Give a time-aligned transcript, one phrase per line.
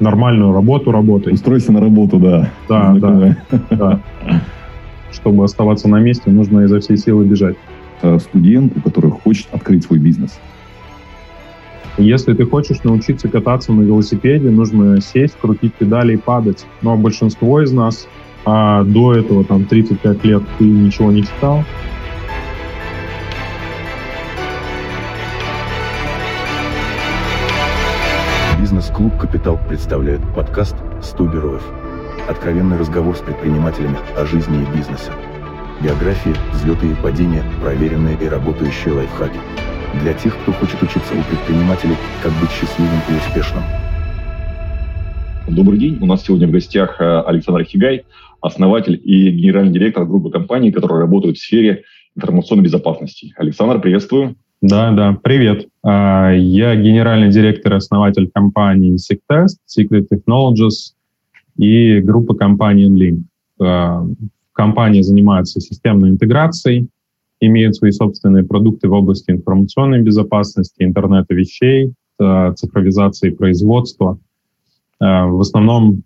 [0.00, 1.34] нормальную работу работать.
[1.34, 2.50] Устройся на работу, да.
[2.68, 3.36] Да, да,
[3.70, 4.00] да.
[5.12, 7.56] Чтобы оставаться на месте, нужно изо всей силы бежать.
[8.02, 10.38] Э, студенту, который хочет открыть свой бизнес.
[11.98, 16.64] Если ты хочешь научиться кататься на велосипеде, нужно сесть, крутить педали и падать.
[16.80, 18.08] Но большинство из нас
[18.44, 21.64] а до этого, там, 35 лет ты ничего не читал,
[28.80, 31.62] Бизнес-клуб «Капитал» представляет подкаст «100 героев».
[32.30, 35.12] Откровенный разговор с предпринимателями о жизни и бизнесе.
[35.84, 39.38] Биографии, взлеты и падения, проверенные и работающие лайфхаки.
[40.00, 43.62] Для тех, кто хочет учиться у предпринимателей, как быть счастливым и успешным.
[45.46, 45.98] Добрый день.
[46.00, 48.06] У нас сегодня в гостях э, Александр Хигай,
[48.40, 51.82] основатель и генеральный директор группы компаний, которые работают в сфере
[52.16, 53.34] информационной безопасности.
[53.36, 54.36] Александр, приветствую.
[54.62, 55.68] Да, да, привет.
[55.82, 60.92] А, я генеральный директор и основатель компании SecTest, Secret Technologies
[61.56, 63.22] и группы компании Enlink.
[63.58, 64.06] А,
[64.52, 66.88] компания занимается системной интеграцией,
[67.40, 74.18] имеет свои собственные продукты в области информационной безопасности, интернета вещей, а, цифровизации производства.
[75.02, 76.02] В основном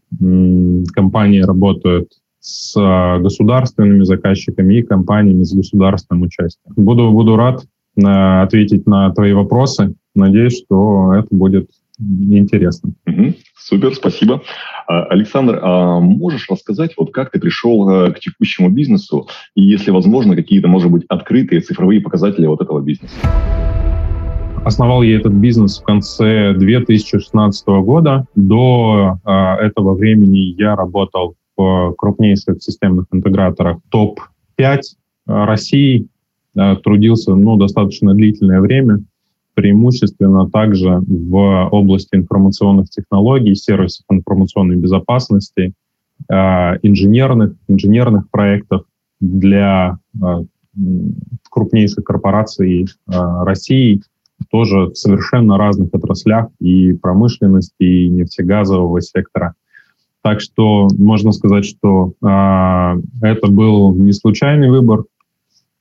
[0.92, 2.76] компании работают с
[3.20, 6.74] государственными заказчиками и компаниями с государственным участием.
[6.76, 7.64] Буду, буду рад
[7.96, 9.94] ответить на твои вопросы.
[10.14, 12.92] Надеюсь, что это будет интересно.
[13.06, 14.42] Угу, супер, спасибо.
[14.86, 19.90] А, Александр, а можешь рассказать, вот как ты пришел э, к текущему бизнесу и, если
[19.90, 23.14] возможно, какие-то, может быть, открытые цифровые показатели вот этого бизнеса?
[24.64, 28.26] Основал я этот бизнес в конце 2016 года.
[28.34, 34.80] До э, этого времени я работал в крупнейших системных интеграторах топ-5
[35.26, 36.08] России,
[36.82, 39.00] трудился ну, достаточно длительное время,
[39.54, 45.72] преимущественно также в области информационных технологий, сервисов информационной безопасности,
[46.30, 48.82] а, инженерных, инженерных проектов
[49.20, 50.44] для а,
[51.50, 54.02] крупнейших корпораций России,
[54.50, 59.54] тоже в совершенно разных отраслях и промышленности, и нефтегазового сектора.
[60.22, 65.04] Так что можно сказать, что э, это был не случайный выбор,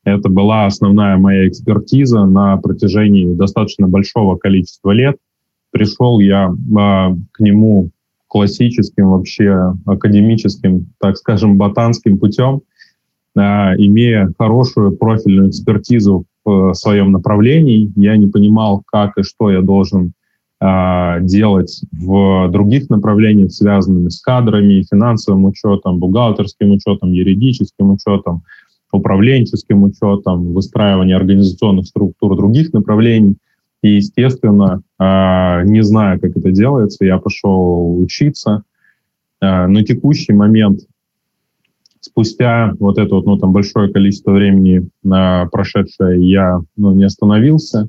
[0.03, 5.17] это была основная моя экспертиза на протяжении достаточно большого количества лет.
[5.71, 7.89] Пришел я э, к нему
[8.27, 12.61] классическим, вообще академическим, так скажем, ботанским путем,
[13.35, 17.91] э, имея хорошую профильную экспертизу в своем направлении.
[17.95, 20.11] Я не понимал, как и что я должен
[20.59, 28.43] э, делать в других направлениях, связанных с кадрами, финансовым учетом, бухгалтерским учетом, юридическим учетом,
[28.93, 33.35] управленческим учетом, выстраивание организационных структур других направлений.
[33.81, 38.63] И, естественно, а, не зная, как это делается, я пошел учиться.
[39.41, 40.81] А, на текущий момент,
[41.99, 47.87] спустя вот это вот, ну, там большое количество времени прошедшее, я ну, не остановился.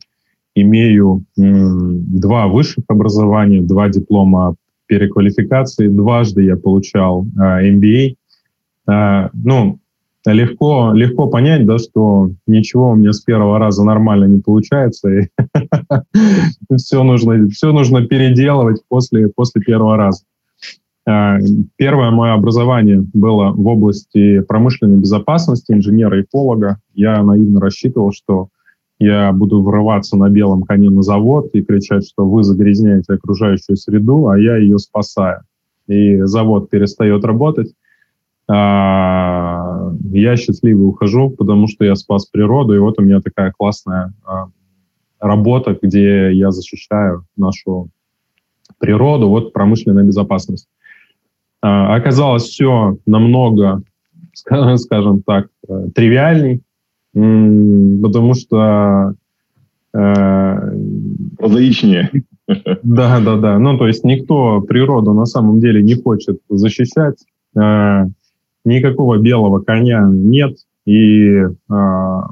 [0.56, 4.54] Имею два высших образования, два диплома
[4.86, 5.88] переквалификации.
[5.88, 8.14] Дважды я получал MBA.
[8.86, 9.80] А, ну,
[10.32, 15.28] легко, легко понять, да, что ничего у меня с первого раза нормально не получается, и
[16.76, 20.24] все, нужно, все нужно переделывать после, после первого раза.
[21.06, 21.36] А,
[21.76, 26.78] первое мое образование было в области промышленной безопасности, инженера-эколога.
[26.94, 28.48] Я наивно рассчитывал, что
[28.98, 34.28] я буду врываться на белом коне на завод и кричать, что вы загрязняете окружающую среду,
[34.28, 35.42] а я ее спасаю.
[35.86, 37.74] И завод перестает работать,
[38.48, 39.53] а,
[40.12, 44.48] я счастливый ухожу, потому что я спас природу, и вот у меня такая классная а,
[45.18, 47.88] работа, где я защищаю нашу
[48.78, 50.68] природу, вот промышленная безопасность.
[51.62, 53.82] А, оказалось все намного,
[54.32, 56.60] скажем так, э, тривиальней,
[57.12, 59.14] потому что...
[59.94, 60.72] Э,
[61.38, 62.10] Прозаичнее.
[62.82, 63.58] Да, да, да.
[63.58, 67.24] Ну, то есть никто природу на самом деле не хочет защищать.
[68.64, 70.56] Никакого белого коня нет.
[70.86, 72.30] И, а,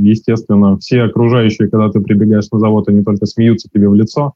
[0.00, 4.34] естественно, все окружающие, когда ты прибегаешь на завод, они только смеются тебе в лицо,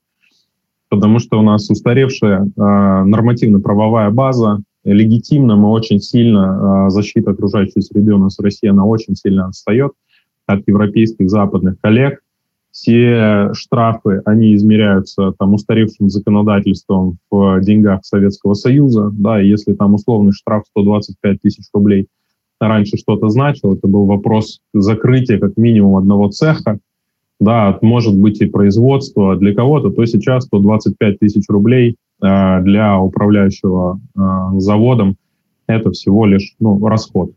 [0.89, 7.81] потому что у нас устаревшая а, нормативно-правовая база, легитимно мы очень сильно, а, защита окружающей
[7.81, 9.93] среды у нас в России, она очень сильно отстает
[10.47, 12.21] от европейских западных коллег
[12.81, 19.95] все штрафы, они измеряются там устаревшим законодательством в деньгах Советского Союза, да, и если там
[19.95, 22.07] условный штраф 125 тысяч рублей
[22.61, 26.79] раньше что-то значил, это был вопрос закрытия как минимум одного цеха,
[27.41, 34.01] да, может быть и производство для кого-то, то сейчас 125 тысяч рублей э, для управляющего
[34.17, 34.21] э,
[34.59, 35.17] заводом
[35.67, 37.33] это всего лишь ну, расход,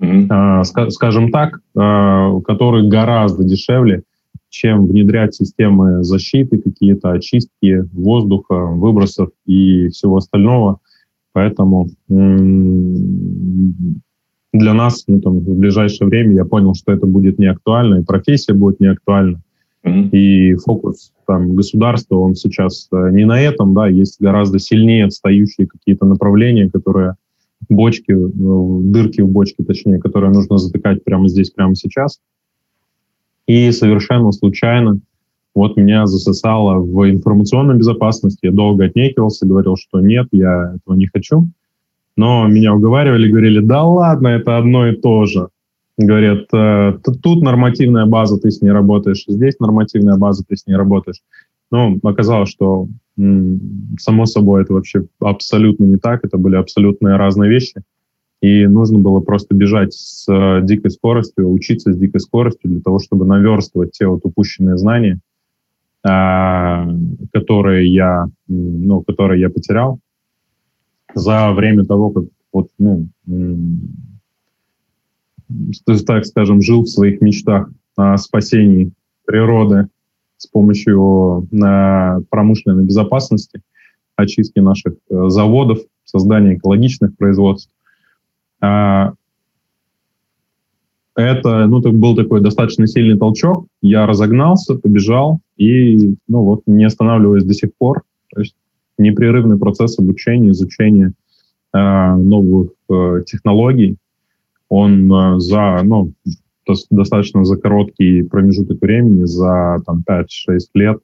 [0.00, 0.26] mm-hmm.
[0.28, 4.04] э, ска- скажем так, э, который гораздо дешевле,
[4.52, 10.78] чем внедрять системы защиты, какие-то очистки воздуха, выбросов и всего остального.
[11.32, 11.88] Поэтому
[14.52, 18.04] для нас ну, там, в ближайшее время я понял, что это будет не актуально, и
[18.04, 19.40] профессия будет не актуальна.
[19.86, 20.10] Mm-hmm.
[20.10, 25.66] И фокус там, государства, он сейчас э, не на этом, да, есть гораздо сильнее отстающие
[25.66, 27.16] какие-то направления, которые
[27.68, 32.20] бочки, э, дырки в бочке, точнее, которые нужно затыкать прямо здесь, прямо сейчас.
[33.46, 34.98] И совершенно случайно
[35.54, 38.46] вот меня засосало в информационной безопасности.
[38.46, 41.48] Я долго отнекивался, говорил, что нет, я этого не хочу.
[42.16, 45.48] Но меня уговаривали, говорили, да ладно, это одно и то же.
[45.98, 50.74] Говорят, э, тут нормативная база, ты с ней работаешь, здесь нормативная база, ты с ней
[50.74, 51.20] работаешь.
[51.70, 52.88] Но оказалось, что
[53.98, 57.82] само собой это вообще абсолютно не так, это были абсолютно разные вещи.
[58.42, 62.98] И нужно было просто бежать с э, дикой скоростью, учиться с дикой скоростью для того,
[62.98, 65.20] чтобы наверстывать те вот упущенные знания,
[66.04, 66.84] а,
[67.32, 70.00] которые я, ну, которые я потерял
[71.14, 73.06] за время того, как вот, ну,
[76.04, 78.90] так скажем, жил в своих мечтах о спасении
[79.24, 79.86] природы
[80.36, 83.62] с помощью на промышленной безопасности,
[84.16, 87.72] очистки наших э, заводов, создания экологичных производств.
[88.62, 89.12] А,
[91.14, 93.66] это, ну, так был такой достаточно сильный толчок.
[93.82, 98.02] Я разогнался, побежал и, ну, вот, не останавливаясь до сих пор.
[98.32, 98.54] То есть
[98.96, 101.12] непрерывный процесс обучения, изучения
[101.74, 103.96] э, новых э, технологий,
[104.68, 106.12] он э, за, ну,
[106.90, 110.26] достаточно за короткий промежуток времени, за там 5-6
[110.74, 110.98] лет,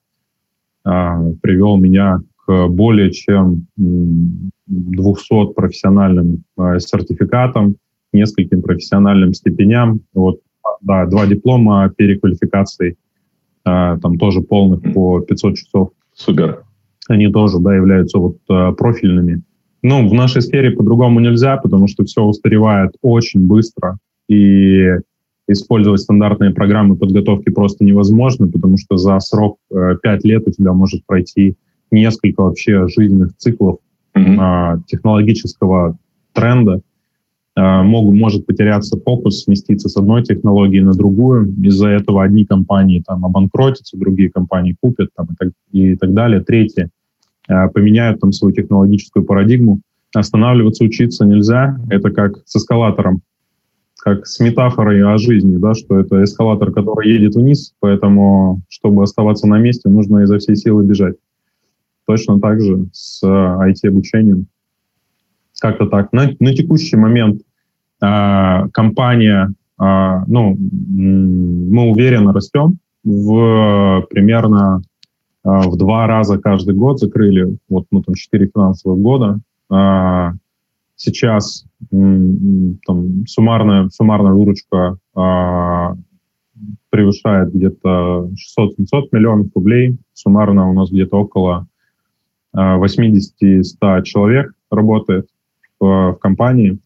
[0.86, 2.20] э, привел меня
[2.68, 7.76] более чем 200 профессиональным э, сертификатам,
[8.12, 10.00] нескольким профессиональным степеням.
[10.14, 10.40] Вот,
[10.80, 12.94] да, два диплома переквалификации, э,
[13.64, 15.90] там тоже полных по 500 часов.
[16.14, 16.64] Супер
[17.08, 19.42] они тоже да, являются вот э, профильными.
[19.82, 23.98] Ну, в нашей сфере по-другому нельзя, потому что все устаревает очень быстро,
[24.28, 24.88] и
[25.48, 30.74] использовать стандартные программы подготовки просто невозможно, потому что за срок э, 5 лет у тебя
[30.74, 31.56] может пройти
[31.90, 33.78] несколько вообще жизненных циклов
[34.14, 34.82] mm-hmm.
[34.86, 35.96] технологического
[36.32, 36.80] тренда.
[37.56, 41.52] Э, мог, может потеряться фокус, сместиться с одной технологии на другую.
[41.64, 46.40] Из-за этого одни компании там обанкротятся, другие компании купят там, и, так, и так далее.
[46.40, 46.88] Третьи
[47.48, 49.80] Э, поменяют там свою технологическую парадигму.
[50.14, 51.78] Останавливаться, учиться нельзя.
[51.90, 53.22] Это как с эскалатором,
[53.98, 59.46] как с метафорой о жизни, да, что это эскалатор, который едет вниз, поэтому, чтобы оставаться
[59.46, 61.16] на месте, нужно изо всей силы бежать.
[62.08, 64.46] Точно так же с IT-обучением.
[65.60, 66.12] Как-то так.
[66.12, 67.42] На, на текущий момент
[68.02, 74.82] э, компания, э, ну, мы уверенно растем в примерно
[75.44, 79.40] а, в два раза каждый год закрыли, вот ну, там, 4 финансовых года.
[79.70, 80.32] А,
[80.96, 85.94] сейчас там, суммарная, суммарная выручка а,
[86.90, 89.96] превышает где-то 600-700 миллионов рублей.
[90.12, 91.66] Суммарно у нас где-то около
[92.56, 95.28] 80-100 человек работает
[95.80, 96.78] в, компании.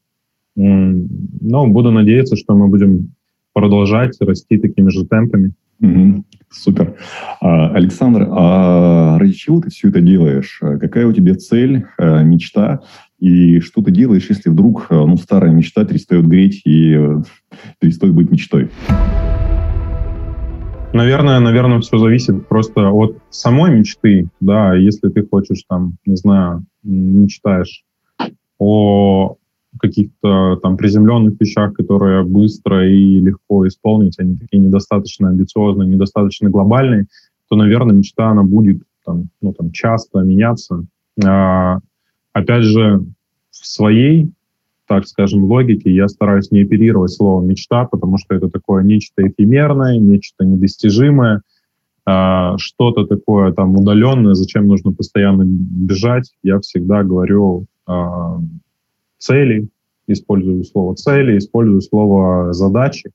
[0.55, 3.15] Но буду надеяться, что мы будем
[3.53, 5.53] продолжать расти такими же темпами.
[5.81, 6.25] Угу.
[6.51, 6.95] Супер.
[7.41, 10.61] А, Александр, а ради чего ты все это делаешь?
[10.61, 12.81] Какая у тебя цель, а, мечта?
[13.19, 17.23] И что ты делаешь, если вдруг а, ну, старая мечта перестает греть и э,
[17.81, 18.71] перестает быть мечтой?
[20.93, 26.65] Наверное, наверное, все зависит просто от самой мечты, да, если ты хочешь там, не знаю,
[26.83, 27.85] мечтаешь
[28.59, 29.37] о
[29.81, 37.07] каких-то там приземленных вещах, которые быстро и легко исполнить, они такие недостаточно амбициозные, недостаточно глобальные,
[37.49, 40.85] то, наверное, мечта, она будет там, ну, там, часто меняться.
[41.25, 41.79] А,
[42.33, 43.05] опять же,
[43.51, 44.31] в своей,
[44.93, 49.99] так скажем, логике я стараюсь не оперировать словом «мечта», потому что это такое нечто эфемерное,
[49.99, 51.41] нечто недостижимое,
[52.05, 56.31] а, что-то такое там удаленное, зачем нужно постоянно бежать.
[56.43, 58.39] Я всегда говорю а,
[59.17, 59.69] цели,
[60.09, 63.13] использую слово цели, использую слово задачи.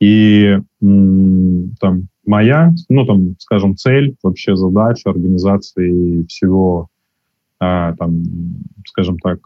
[0.00, 6.88] И там моя, ну там, скажем, цель, вообще задача организации всего,
[7.60, 8.24] а, там,
[8.86, 9.38] скажем так,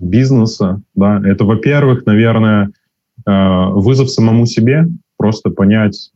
[0.00, 2.72] бизнеса, да, это, во-первых, наверное,
[3.24, 6.10] а, вызов самому себе, просто понять,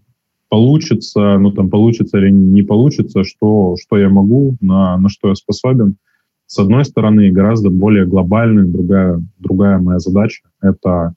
[0.49, 5.35] получится, ну там получится или не получится, что, что я могу, на, на что я
[5.35, 5.97] способен.
[6.47, 11.15] С одной стороны, гораздо более глобальная другая, другая моя задача— это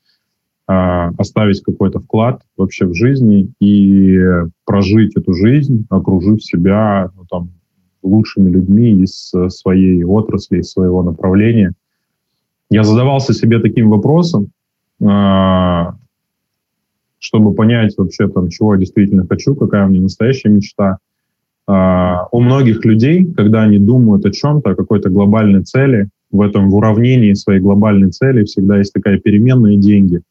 [0.67, 0.73] э,
[1.17, 4.19] оставить какой-то вклад вообще в жизни и
[4.65, 7.51] прожить эту жизнь, окружив себя ну, там,
[8.01, 11.73] лучшими людьми из своей отрасли, из своего направления.
[12.69, 14.51] Я задавался себе таким вопросом,
[15.01, 15.85] э,
[17.19, 20.97] чтобы понять вообще, там, чего я действительно хочу, какая у меня настоящая мечта.
[21.67, 26.69] Uh, у многих людей, когда они думают о чем-то, о какой-то глобальной цели, в этом
[26.69, 30.21] в уравнении своей глобальной цели всегда есть такая переменная деньги,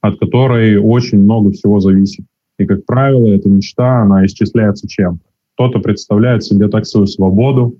[0.00, 2.24] от которой очень много всего зависит.
[2.58, 5.20] И, как правило, эта мечта, она исчисляется чем?
[5.54, 7.76] Кто-то представляет себе так свою свободу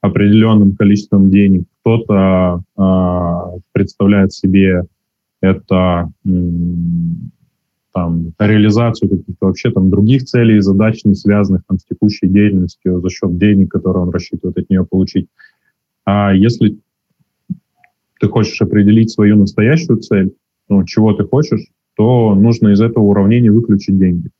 [0.00, 4.84] определенным количеством денег, кто-то э, представляет себе
[5.40, 6.10] это
[7.92, 13.00] там, реализацию каких-то вообще там других целей и задач, не связанных там, с текущей деятельностью
[13.00, 15.28] за счет денег, которые он рассчитывает от нее получить.
[16.04, 16.78] А если
[18.20, 20.32] ты хочешь определить свою настоящую цель,
[20.68, 21.66] ну, чего ты хочешь,
[21.96, 24.30] то нужно из этого уравнения выключить деньги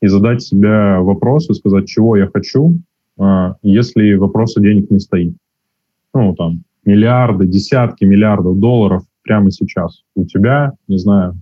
[0.00, 2.80] и задать себе вопрос и сказать, чего я хочу,
[3.62, 5.34] если вопроса денег не стоит.
[6.14, 11.36] Ну, там, миллиарды, десятки миллиардов долларов прямо сейчас у тебя, не знаю,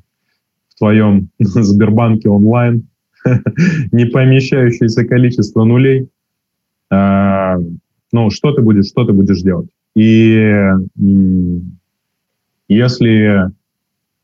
[0.78, 2.88] твоем Сбербанке онлайн
[3.92, 6.08] не помещающееся количество нулей.
[6.90, 7.58] А,
[8.12, 9.68] ну, что ты будешь, что ты будешь делать?
[9.94, 10.60] И
[12.68, 13.50] если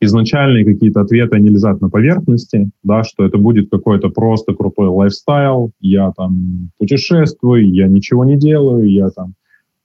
[0.06, 5.72] изначальные какие-то ответы не лежат на поверхности, да, что это будет какой-то просто крутой лайфстайл,
[5.80, 9.34] я там путешествую, я ничего не делаю, я там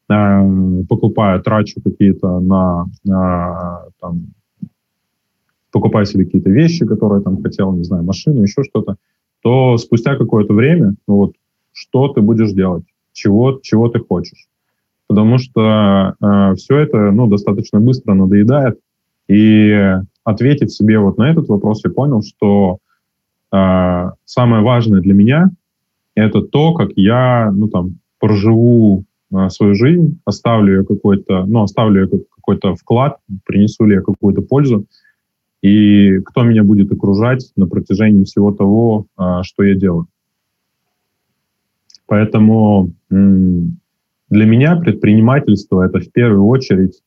[0.10, 4.28] э, покупаю, трачу какие-то на, на там,
[5.72, 8.96] покупаю себе какие-то вещи, которые там хотел, не знаю, машину, еще что-то,
[9.42, 11.34] то спустя какое-то время, ну вот,
[11.74, 14.48] что ты будешь делать, чего, чего ты хочешь.
[15.08, 18.80] Потому что э, все это, ну, достаточно быстро надоедает,
[19.28, 22.78] и ответить себе вот на этот вопрос я понял, что
[23.54, 25.52] э, самое важное для меня
[26.16, 32.02] это то, как я, ну, там, проживу э, свою жизнь, оставлю я какой-то, ну, оставлю
[32.02, 34.86] я какой-то вклад, принесу ли я какую-то пользу,
[35.62, 40.08] и кто меня будет окружать на протяжении всего того, а, что я делаю.
[42.08, 47.02] Поэтому для меня предпринимательство— это в первую очередь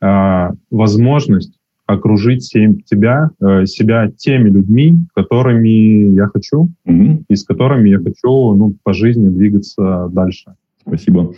[0.00, 1.52] а, возможность
[1.86, 7.24] окружить себя, э, себя теми людьми, которыми я хочу, mm-hmm.
[7.28, 10.54] и с которыми я хочу ну, по жизни двигаться дальше.
[10.86, 11.32] Спасибо.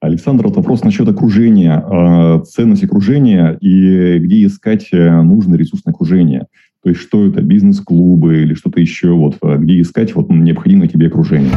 [0.00, 6.46] Александр, вот вопрос насчет окружения, э, ценность окружения и где искать э, нужное ресурсное окружение.
[6.82, 11.52] То есть что это, бизнес-клубы или что-то еще, вот, где искать вот, необходимое тебе окружение?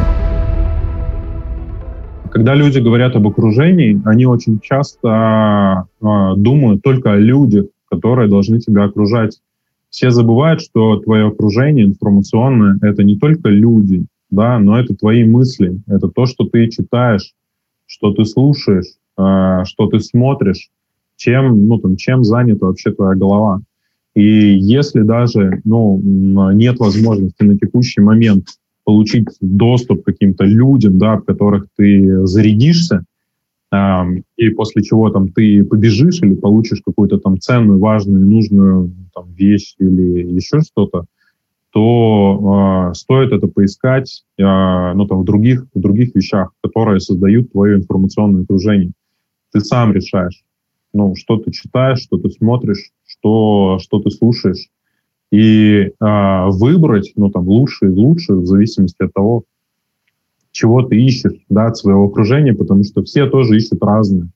[2.30, 8.58] Когда люди говорят об окружении, они очень часто э, думают только о людях, которые должны
[8.58, 9.40] тебя окружать.
[9.90, 15.80] Все забывают, что твое окружение информационное— это не только люди, да, но это твои мысли,
[15.86, 17.32] это то, что ты читаешь,
[17.86, 18.86] что ты слушаешь,
[19.16, 20.70] э, что ты смотришь,
[21.16, 23.60] чем, ну, там, чем занята вообще твоя голова.
[24.14, 26.00] И если даже ну,
[26.52, 28.46] нет возможности на текущий момент
[28.84, 33.04] получить доступ к каким-то людям, да, в которых ты зарядишься,
[34.36, 39.74] и после чего там ты побежишь или получишь какую-то там ценную, важную, нужную там, вещь
[39.78, 41.06] или еще что-то,
[41.70, 47.50] то э, стоит это поискать э, ну, там, в, других, в других вещах, которые создают
[47.50, 48.92] твое информационное окружение.
[49.52, 50.44] Ты сам решаешь,
[50.92, 54.68] ну, что ты читаешь, что ты смотришь, что, что ты слушаешь.
[55.32, 59.42] И э, выбрать ну, там, лучше и лучше в зависимости от того,
[60.54, 64.30] чего ты ищешь да, от своего окружения, потому что все тоже ищут разное.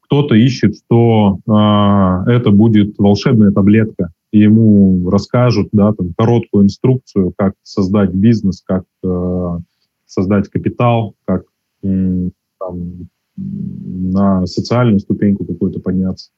[0.00, 7.32] Кто-то ищет, что э, это будет волшебная таблетка, и ему расскажут, да, там, короткую инструкцию,
[7.36, 9.58] как создать бизнес, как э,
[10.06, 11.44] создать капитал, как
[11.84, 16.30] э, там, на социальную ступеньку какую-то подняться.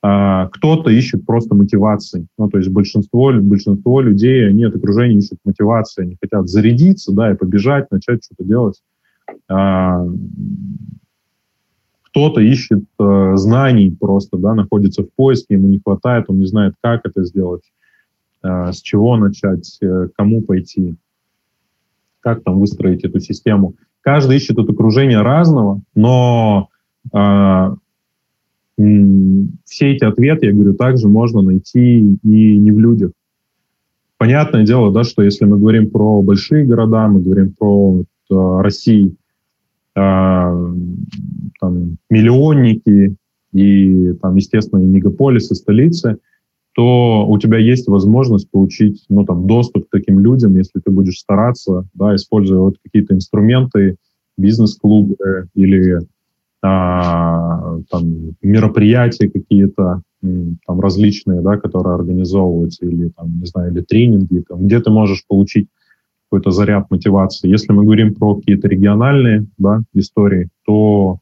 [0.00, 2.26] А кто-то ищет просто мотивации.
[2.38, 7.32] Ну, то есть большинство, большинство людей, они от окружения ищут мотивации, они хотят зарядиться, да,
[7.32, 8.80] и побежать, начать что-то делать.
[9.48, 10.06] А,
[12.10, 16.74] кто-то ищет э, знаний просто, да, находится в поиске, ему не хватает, он не знает,
[16.80, 17.62] как это сделать,
[18.42, 20.96] э, с чего начать, э, кому пойти,
[22.20, 23.74] как там выстроить эту систему.
[24.00, 26.68] Каждый ищет это окружение разного, но
[27.12, 27.76] э,
[28.78, 33.10] все эти ответы, я говорю, также можно найти и не в людях.
[34.18, 38.62] понятное дело, да, что если мы говорим про большие города, мы говорим про вот, э,
[38.62, 39.16] Россию,
[39.94, 40.00] э,
[41.60, 43.16] там, миллионники
[43.52, 46.18] и, там, естественно, и мегаполисы, столицы,
[46.74, 51.18] то у тебя есть возможность получить ну, там, доступ к таким людям, если ты будешь
[51.18, 53.96] стараться, да, используя вот какие-то инструменты,
[54.36, 55.98] бизнес-клубы или
[56.62, 60.02] а, там, мероприятия какие-то
[60.66, 65.24] там, различные, да, которые организовываются, или, там, не знаю, или тренинги, там, где ты можешь
[65.26, 65.68] получить
[66.28, 67.48] какой-то заряд мотивации.
[67.48, 71.20] Если мы говорим про какие-то региональные да, истории, то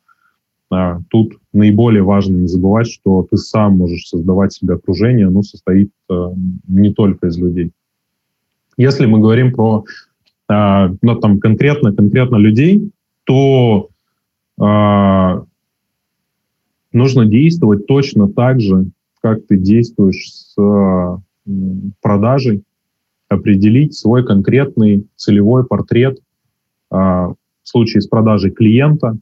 [0.70, 5.90] а, тут наиболее важно не забывать, что ты сам можешь создавать себе окружение, оно состоит
[6.10, 6.32] а,
[6.66, 7.72] не только из людей.
[8.76, 9.84] Если мы говорим про
[10.48, 12.90] а, ну, там, конкретно, конкретно людей,
[13.24, 13.88] то
[14.58, 15.46] нужно
[17.26, 18.86] действовать точно так же,
[19.20, 21.20] как ты действуешь с а,
[22.00, 22.62] продажей,
[23.28, 26.18] определить свой конкретный целевой портрет
[26.90, 29.18] а, в случае с продажей клиента,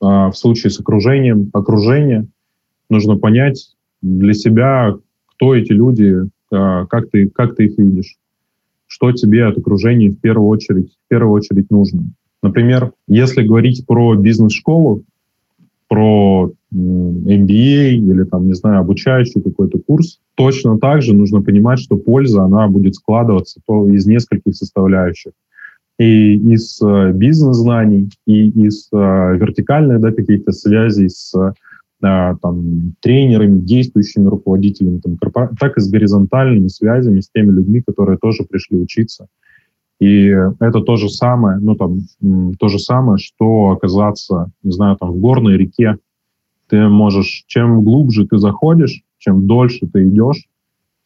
[0.00, 2.26] а, в случае с окружением, окружение.
[2.90, 4.94] Нужно понять для себя,
[5.26, 6.16] кто эти люди,
[6.52, 8.16] а, как ты, как ты их видишь,
[8.86, 12.10] что тебе от окружения в первую очередь, в первую очередь нужно.
[12.46, 15.02] Например, если говорить про бизнес-школу,
[15.88, 21.96] про MBA или там, не знаю, обучающий какой-то курс, точно так же нужно понимать, что
[21.96, 25.32] польза, она будет складываться из нескольких составляющих.
[25.98, 31.52] И из э, бизнес-знаний, и из э, вертикальных да, каких-то связей с э,
[32.00, 35.16] там, тренерами, действующими руководителями, там,
[35.58, 39.26] так и с горизонтальными связями с теми людьми, которые тоже пришли учиться.
[39.98, 40.26] И
[40.60, 42.00] это то же самое, ну там,
[42.58, 45.96] то же самое, что оказаться, не знаю, там в горной реке.
[46.68, 50.46] Ты можешь, чем глубже ты заходишь, чем дольше ты идешь,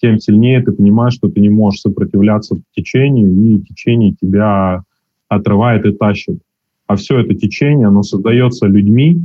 [0.01, 4.83] тем сильнее ты понимаешь, что ты не можешь сопротивляться течению, и течение тебя
[5.29, 6.41] отрывает и тащит.
[6.87, 9.21] А все это течение, оно создается людьми,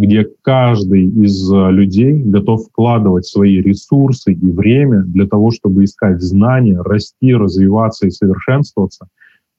[0.00, 6.22] где каждый из э, людей готов вкладывать свои ресурсы и время для того, чтобы искать
[6.22, 9.08] знания, расти, развиваться и совершенствоваться.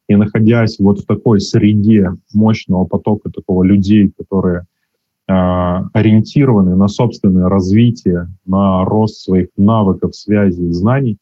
[0.09, 5.33] И находясь вот в такой среде мощного потока такого людей, которые э,
[5.93, 11.17] ориентированы на собственное развитие, на рост своих навыков, связей знаний,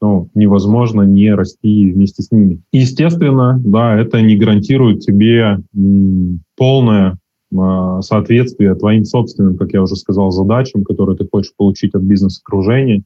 [0.00, 2.62] ну, невозможно не расти вместе с ними.
[2.72, 7.18] Естественно, да, это не гарантирует тебе м, полное
[8.00, 13.02] соответствие твоим собственным, как я уже сказал, задачам, которые ты хочешь получить от бизнес-окружения,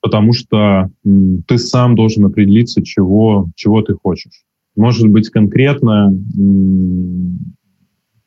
[0.00, 4.44] потому что ты сам должен определиться, чего, чего ты хочешь.
[4.76, 6.12] Может быть, конкретная,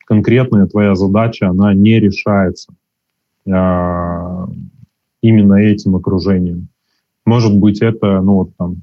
[0.04, 2.72] конкретная твоя задача, она не решается
[3.48, 4.48] а,
[5.20, 6.68] именно этим окружением.
[7.24, 8.82] Может быть, это, ну вот там,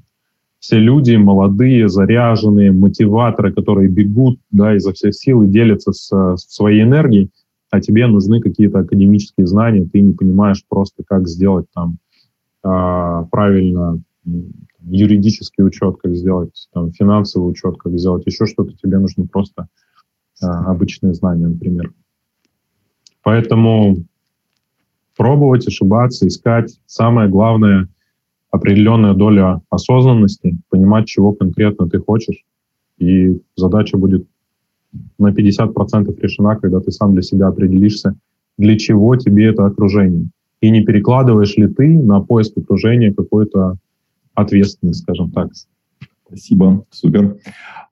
[0.66, 6.52] все люди молодые, заряженные, мотиваторы, которые бегут да, изо всех сил и делятся с, с
[6.52, 7.30] своей энергией,
[7.70, 11.98] а тебе нужны какие-то академические знания, ты не понимаешь просто, как сделать там
[12.64, 14.02] э, правильно
[14.80, 19.68] юридический учет, как сделать там, финансовый учет, как сделать еще что-то, тебе нужны просто
[20.42, 21.92] э, обычные знания, например.
[23.22, 24.04] Поэтому
[25.16, 26.80] пробовать, ошибаться, искать.
[26.86, 27.88] Самое главное—
[28.56, 32.44] определенная доля осознанности, понимать, чего конкретно ты хочешь,
[32.98, 34.26] и задача будет
[35.18, 38.14] на 50% решена, когда ты сам для себя определишься,
[38.58, 40.28] для чего тебе это окружение.
[40.60, 43.76] И не перекладываешь ли ты на поиск окружения какой-то
[44.34, 45.50] ответственность, скажем так.
[46.26, 47.36] Спасибо, супер.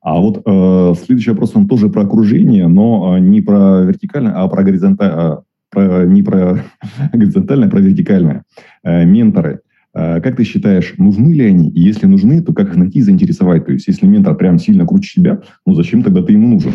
[0.01, 4.49] А вот э, следующий вопрос, он тоже про окружение, но э, не про вертикальное, а
[4.49, 5.39] про горизонтальное,
[5.71, 6.65] про, не про
[7.13, 8.45] горизонтальное, а про вертикальное.
[8.83, 9.61] Э, менторы.
[9.97, 11.71] А как ты считаешь, нужны ли они?
[11.71, 13.65] И если нужны, то как их найти и заинтересовать?
[13.65, 16.73] То есть, если ментор прям сильно круче себя, ну зачем тогда ты ему нужен?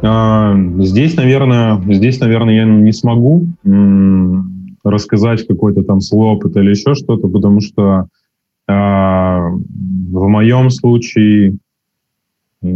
[0.00, 3.46] А, здесь, наверное, здесь, наверное, я не смогу
[4.84, 8.06] рассказать какой-то там свой опыт или еще что-то, потому что
[8.66, 11.58] а, в моем случае
[12.62, 12.66] у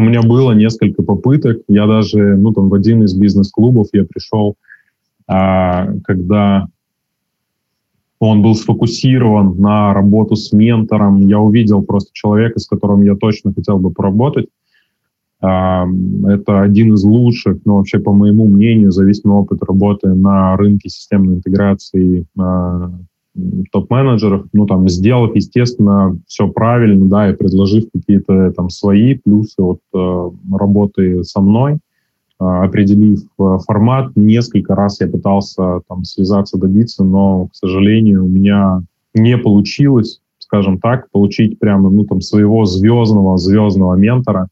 [0.00, 1.58] меня было несколько попыток.
[1.66, 4.54] Я даже, ну, там, в один из бизнес-клубов я пришел,
[5.26, 6.68] когда
[8.20, 11.26] он был сфокусирован на работу с ментором.
[11.26, 14.48] Я увидел просто человека, с которым я точно хотел бы поработать.
[15.40, 20.56] Это один из лучших, ну вообще по моему мнению, за весь мой опыт работы на
[20.56, 22.90] рынке системной интеграции а,
[23.70, 29.78] топ-менеджеров, ну там сделав, естественно, все правильно, да, и предложив какие-то там свои плюсы от
[29.94, 31.78] э, работы со мной,
[32.38, 34.12] определив э, формат.
[34.14, 38.82] Несколько раз я пытался там связаться, добиться, но, к сожалению, у меня
[39.14, 44.48] не получилось, скажем так, получить прямо ну, там, своего звездного, звездного ментора,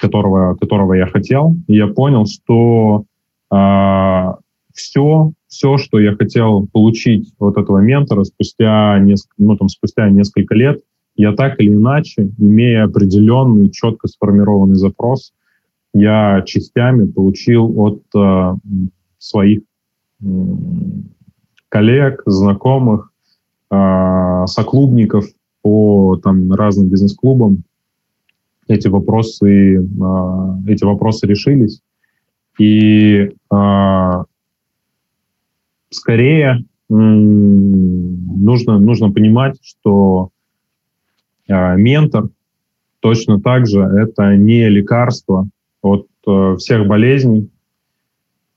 [0.00, 1.54] которого, которого я хотел.
[1.68, 3.04] И я понял, что
[3.52, 4.32] э,
[4.74, 10.54] все, все, что я хотел получить от этого ментора спустя несколько, ну, там, спустя несколько
[10.54, 10.80] лет,
[11.16, 15.32] я так или иначе, имея определенный, четко сформированный запрос,
[15.98, 18.54] я частями получил от э,
[19.18, 19.60] своих
[20.22, 20.26] э,
[21.68, 23.12] коллег, знакомых,
[23.70, 25.26] э, соклубников
[25.62, 27.64] по там, разным бизнес-клубам.
[28.68, 29.80] Эти вопросы, э,
[30.66, 31.80] эти вопросы решились.
[32.58, 34.24] И э,
[35.90, 40.30] скорее нужно, нужно понимать, что
[41.48, 42.28] э, ментор
[43.00, 45.48] точно так же это не лекарство
[45.82, 47.50] от э, всех болезней.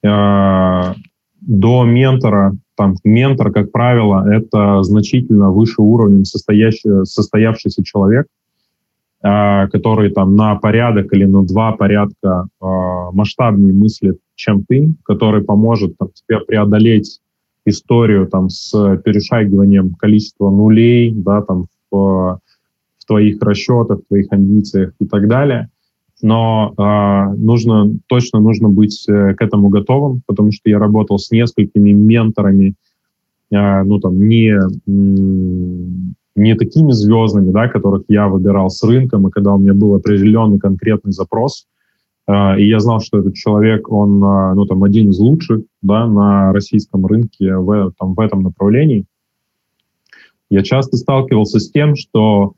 [0.03, 0.93] Э,
[1.41, 8.27] до ментора, там, ментор, как правило, это значительно выше уровня состоящий, состоявшийся человек,
[9.23, 12.65] э, который там на порядок или на два порядка э,
[13.13, 17.19] масштабнее мыслит, чем ты, который поможет там, тебе преодолеть
[17.65, 18.71] историю там, с
[19.03, 22.39] перешагиванием количества нулей да, там, в,
[22.97, 25.69] в твоих расчетах, в твоих амбициях и так далее.
[26.21, 31.31] Но э, нужно, точно нужно быть э, к этому готовым, потому что я работал с
[31.31, 32.75] несколькими менторами,
[33.51, 34.53] э, ну там не,
[36.35, 40.59] не такими звездными, да, которых я выбирал с рынком, и когда у меня был определенный
[40.59, 41.67] конкретный запрос,
[42.27, 47.03] и я знал, что этот человек, он, ну, там, один из лучших, да, на российском
[47.07, 49.05] рынке в, там, в этом направлении.
[50.49, 52.53] Я часто сталкивался с тем, что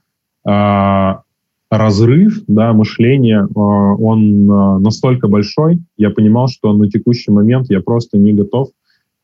[0.45, 1.13] э,
[1.71, 7.79] разрыв, да, мышления, э, он э, настолько большой, я понимал, что на текущий момент я
[7.79, 8.67] просто не готов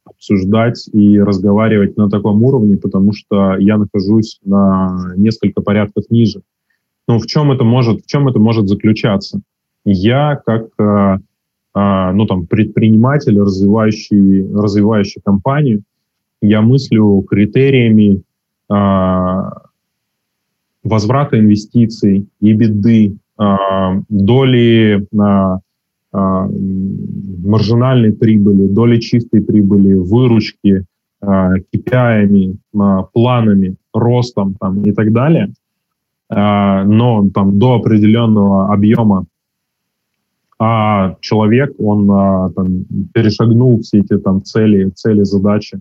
[0.05, 6.41] обсуждать и разговаривать на таком уровне, потому что я нахожусь на несколько порядков ниже.
[7.09, 9.41] Ну, в чем это может, в чем это может заключаться?
[9.83, 11.17] Я как э,
[11.75, 15.83] ну, там, предприниматель, развивающий, развивающий компанию,
[16.41, 18.23] я мыслю критериями
[20.87, 23.43] возврата инвестиций, и беды, э,
[24.09, 25.57] доли э,
[26.13, 26.49] э,
[27.43, 30.85] маржинальной прибыли, доли чистой прибыли, выручки,
[31.19, 32.57] KPI,
[33.11, 35.51] планами, ростом там, и так далее.
[36.29, 39.25] Но там, до определенного объема
[40.59, 45.79] а человек, он а, там, перешагнул все эти там цели, цели, задачи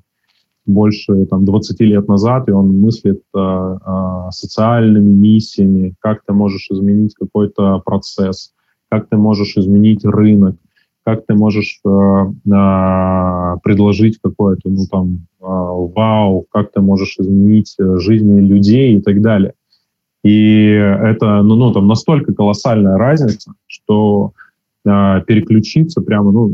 [0.67, 6.69] больше там 20 лет назад, и он мыслит а, а, социальными миссиями, как ты можешь
[6.71, 8.53] изменить какой-то процесс,
[8.91, 10.57] как ты можешь изменить рынок,
[11.05, 17.77] как ты можешь а, а, предложить какое-то, ну там, а, вау, как ты можешь изменить
[17.79, 19.55] жизни людей и так далее.
[20.25, 24.33] И это, ну, ну там настолько колоссальная разница, что
[24.85, 26.51] а, переключиться прямо, ну,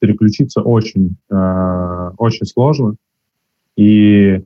[0.00, 2.96] переключиться очень, э, очень сложно.
[3.76, 4.40] И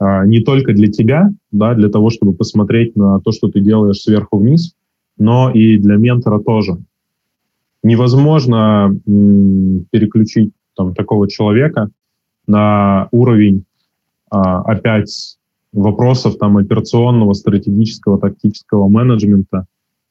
[0.00, 4.00] э, не только для тебя, да, для того, чтобы посмотреть на то, что ты делаешь
[4.00, 4.74] сверху вниз,
[5.18, 6.78] но и для ментора тоже.
[7.82, 11.90] Невозможно переключить там, такого человека
[12.46, 13.64] на уровень
[14.32, 15.38] э, опять
[15.72, 19.66] вопросов там, операционного, стратегического, тактического менеджмента,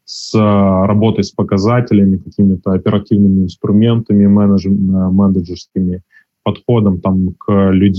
[0.06, 6.02] с э, работой с показателями, какими-то оперативными инструментами менедж, э, менеджерскими,
[6.44, 7.96] подходом там, к, люд,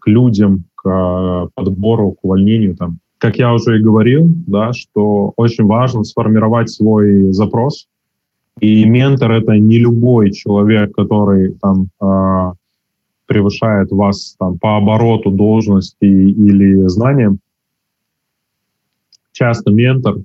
[0.00, 2.76] к людям, к подбору, к увольнению.
[2.76, 2.98] Там.
[3.18, 7.88] Как я уже и говорил, да, что очень важно сформировать свой запрос.
[8.60, 12.52] И ментор— это не любой человек, который там, э,
[13.26, 17.38] превышает вас там, по обороту должности или знаниям.
[19.32, 20.16] Часто ментор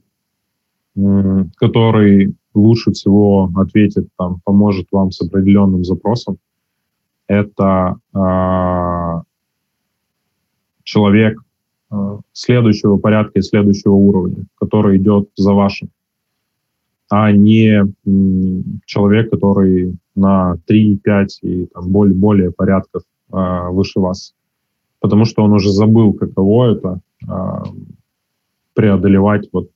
[1.55, 6.37] который лучше всего ответит, там, поможет вам с определенным запросом,
[7.31, 9.21] это э,
[10.83, 11.39] человек
[11.89, 15.89] э, следующего порядка и следующего уровня, который идет за вашим,
[17.09, 17.85] а не э,
[18.85, 24.33] человек, который на 3, 5 и там, более, более порядков э, выше вас.
[24.99, 27.63] Потому что он уже забыл, каково это э,
[28.73, 29.69] преодолевать вот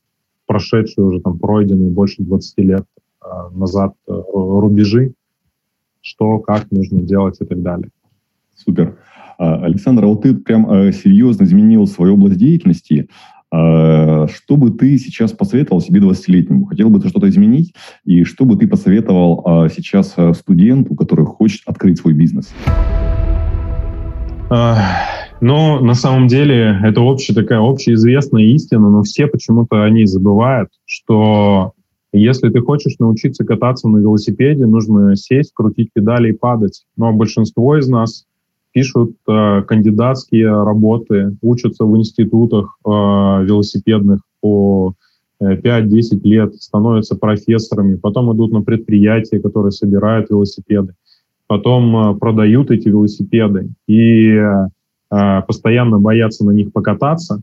[0.46, 2.86] прошедшие уже там пройденные больше 20 лет
[3.54, 5.14] назад э, рубежи,
[6.06, 7.90] что, как нужно делать и так далее.
[8.56, 8.98] Супер.
[9.38, 13.10] А, Александр, а вот ты прям э, серьезно изменил свою область деятельности.
[13.52, 16.66] А, что бы ты сейчас посоветовал себе 20-летнему?
[16.66, 17.74] Хотел бы ты что-то изменить?
[18.06, 22.54] И что бы ты посоветовал сейчас э, студенту, который хочет открыть свой бизнес?
[25.42, 31.74] Но на самом деле это общая такая общеизвестная истина, но все почему-то они забывают, что
[32.18, 36.86] если ты хочешь научиться кататься на велосипеде, нужно сесть, крутить педали и падать.
[36.98, 38.26] Но большинство из нас
[38.72, 44.94] пишут э, кандидатские работы, учатся в институтах э, велосипедных по
[45.42, 45.88] 5-10
[46.24, 50.94] э, лет, становятся профессорами, потом идут на предприятия, которые собирают велосипеды,
[51.48, 57.42] потом э, продают эти велосипеды и э, постоянно боятся на них покататься,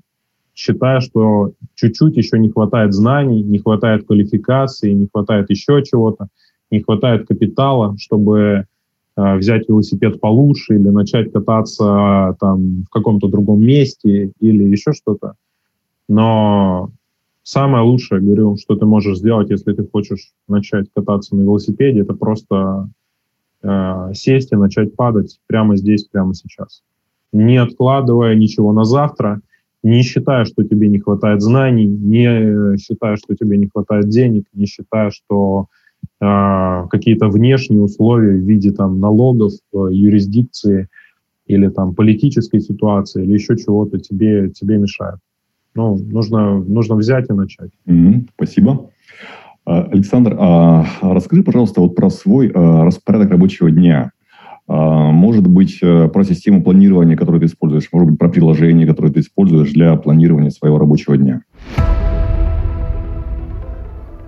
[0.54, 6.28] считая, что чуть-чуть еще не хватает знаний, не хватает квалификации, не хватает еще чего-то,
[6.70, 8.66] не хватает капитала, чтобы
[9.16, 15.34] э, взять велосипед получше или начать кататься там в каком-то другом месте или еще что-то.
[16.08, 16.90] Но
[17.42, 22.14] самое лучшее, говорю, что ты можешь сделать, если ты хочешь начать кататься на велосипеде, это
[22.14, 22.88] просто
[23.62, 26.82] э, сесть и начать падать прямо здесь, прямо сейчас.
[27.32, 29.40] Не откладывая ничего на завтра,
[29.82, 34.66] не считая, что тебе не хватает знаний, не считая, что тебе не хватает денег, не
[34.66, 35.66] считая, что
[36.20, 40.88] э, какие-то внешние условия в виде там налогов, э, юрисдикции
[41.46, 45.20] или там политической ситуации или еще чего-то тебе, тебе мешают.
[45.74, 47.70] Ну, нужно, нужно взять и начать.
[47.86, 48.90] Mm-hmm, спасибо.
[49.64, 54.12] А, Александр, а расскажи, пожалуйста, вот про свой распорядок рабочего дня.
[54.74, 59.12] А, может быть, э, про систему планирования, которую ты используешь, может быть, про приложение, которое
[59.12, 61.42] ты используешь для планирования своего рабочего дня.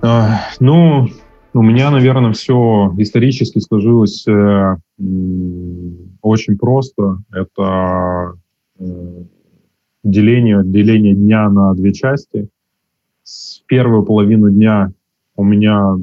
[0.03, 1.09] А, ну,
[1.55, 4.77] у меня, наверное, все исторически сложилось э,
[6.21, 7.23] очень просто.
[7.33, 8.35] Это
[8.81, 9.23] э,
[10.03, 12.49] деление, деление дня на две части.
[13.23, 14.93] С первую половину дня
[15.37, 15.97] у меня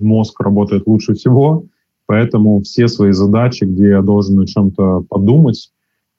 [0.00, 1.66] мозг работает лучше всего,
[2.10, 5.70] поэтому все свои задачи, где я должен о чем-то подумать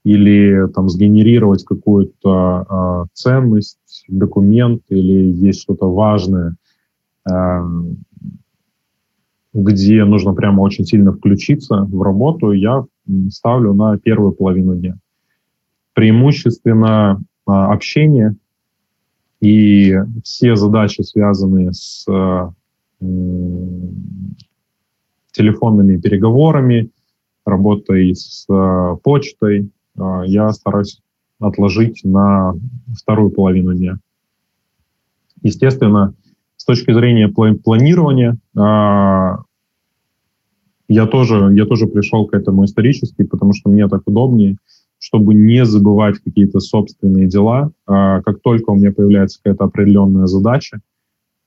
[0.06, 6.56] или там сгенерировать какую-то э, ценность, документ или есть что-то важное,
[7.30, 7.62] э,
[9.54, 12.86] где нужно прямо очень сильно включиться в работу, я
[13.30, 14.96] ставлю на первую половину дня.
[15.92, 18.38] Преимущественно а, общение
[19.42, 22.06] и все задачи, связанные с
[25.42, 26.90] телефонными переговорами,
[27.46, 31.02] работой с а, почтой, а, я стараюсь
[31.40, 32.54] отложить на
[32.96, 33.98] вторую половину дня.
[35.42, 36.14] Естественно,
[36.56, 39.38] с точки зрения планирования, я
[41.08, 44.58] тоже, я тоже пришел к этому исторически, потому что мне так удобнее
[45.02, 47.72] чтобы не забывать какие-то собственные дела.
[47.88, 50.80] А, как только у меня появляется какая-то определенная задача,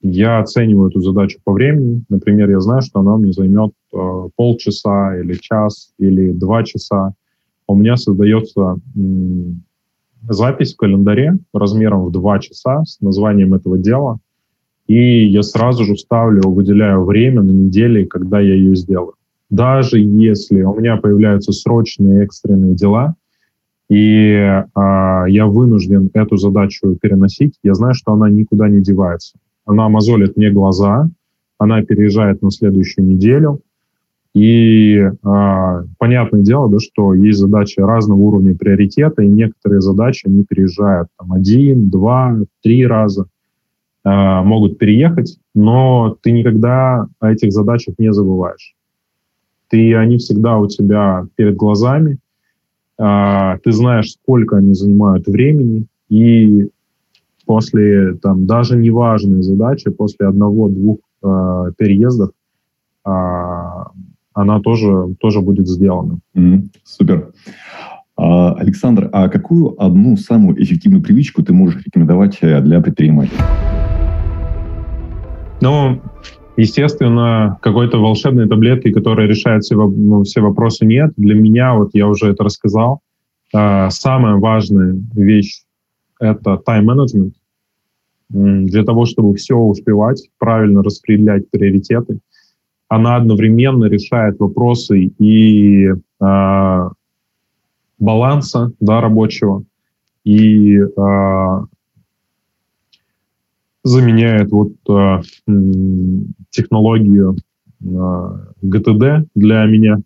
[0.05, 2.05] я оцениваю эту задачу по времени.
[2.11, 7.15] Например, я знаю, что она мне займет а, полчаса или час или два часа.
[7.67, 8.77] У меня создается
[10.29, 14.19] запись в календаре размером в два часа с названием этого дела,
[14.87, 19.15] и я сразу же ставлю, выделяю время на неделе, когда я ее сделаю.
[19.49, 23.15] Даже если у меня появляются срочные экстренные дела,
[23.89, 24.65] и э,
[25.29, 29.39] я вынужден эту задачу переносить, я знаю, что она никуда не девается.
[29.65, 31.09] Она мозолит мне глаза,
[31.59, 33.61] она переезжает на следующую неделю,
[34.35, 40.45] и э, понятное дело, да, что есть задачи разного уровня приоритета, и некоторые задачи они
[40.45, 43.27] переезжают там, один, два, три раза,
[44.05, 48.75] э, могут переехать, но ты никогда о этих задачах не забываешь.
[49.69, 52.19] Ты, они всегда у тебя перед глазами,
[52.99, 56.69] а, ты знаешь, сколько они занимают времени, и
[57.45, 62.31] после там даже неважной задачи, после одного-двух э, переездов,
[63.07, 63.11] э,
[64.35, 66.19] она тоже, тоже будет сделана.
[66.37, 67.33] Mm, супер.
[68.17, 73.41] А, Александр, а какую одну самую эффективную привычку ты можешь рекомендовать э, для предпринимателей?
[75.61, 76.01] Ну,
[76.57, 81.13] Естественно, какой-то волшебной таблетки, которая решает все, ну, все вопросы, нет.
[81.17, 83.01] Для меня, вот я уже это рассказал,
[83.53, 85.63] э, самая важная вещь—
[86.21, 87.35] это тайм-менеджмент.
[88.31, 92.21] Для того, чтобы все успевать, правильно распределять приоритеты,
[92.89, 96.89] она одновременно решает вопросы и э,
[97.99, 99.65] баланса да, рабочего,
[100.25, 101.61] и э,
[103.83, 105.23] заменяет вот э,
[106.51, 107.87] технологию э,
[108.63, 109.99] GTD для меня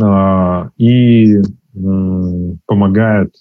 [0.00, 1.42] э, и э,
[2.66, 3.34] помогает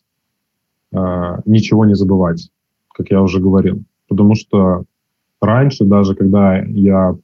[0.92, 2.50] ничего не забывать,
[2.94, 3.84] как я уже говорил.
[4.08, 4.84] Потому что
[5.40, 7.16] раньше, даже когда я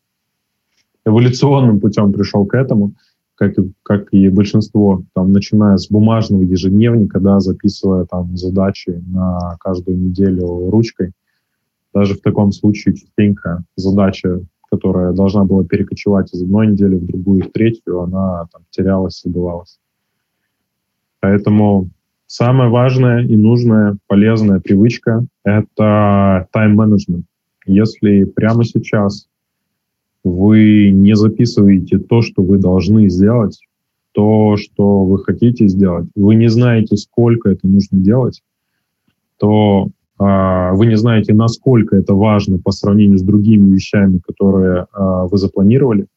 [1.06, 2.94] эволюционным путем пришел к этому,
[3.36, 9.58] как и, как и большинство, там, начиная с бумажного ежедневника, да, записывая там задачи на
[9.60, 11.12] каждую неделю ручкой.
[11.94, 17.44] Даже в таком случае частенько задача, которая должна была перекочевать из одной недели в другую,
[17.44, 19.80] в третью, она там терялась, забывалась.
[21.20, 21.90] Поэтому
[22.28, 27.26] самая важная и нужная, полезная привычка— это тайм-менеджмент.
[27.66, 29.28] Если прямо сейчас
[30.24, 33.60] вы не записываете то, что вы должны сделать,
[34.12, 38.42] то, что вы хотите сделать, вы не знаете, сколько это нужно делать,
[39.38, 45.28] то э, вы не знаете, насколько это важно по сравнению с другими вещами, которые э,
[45.30, 46.08] вы запланировали,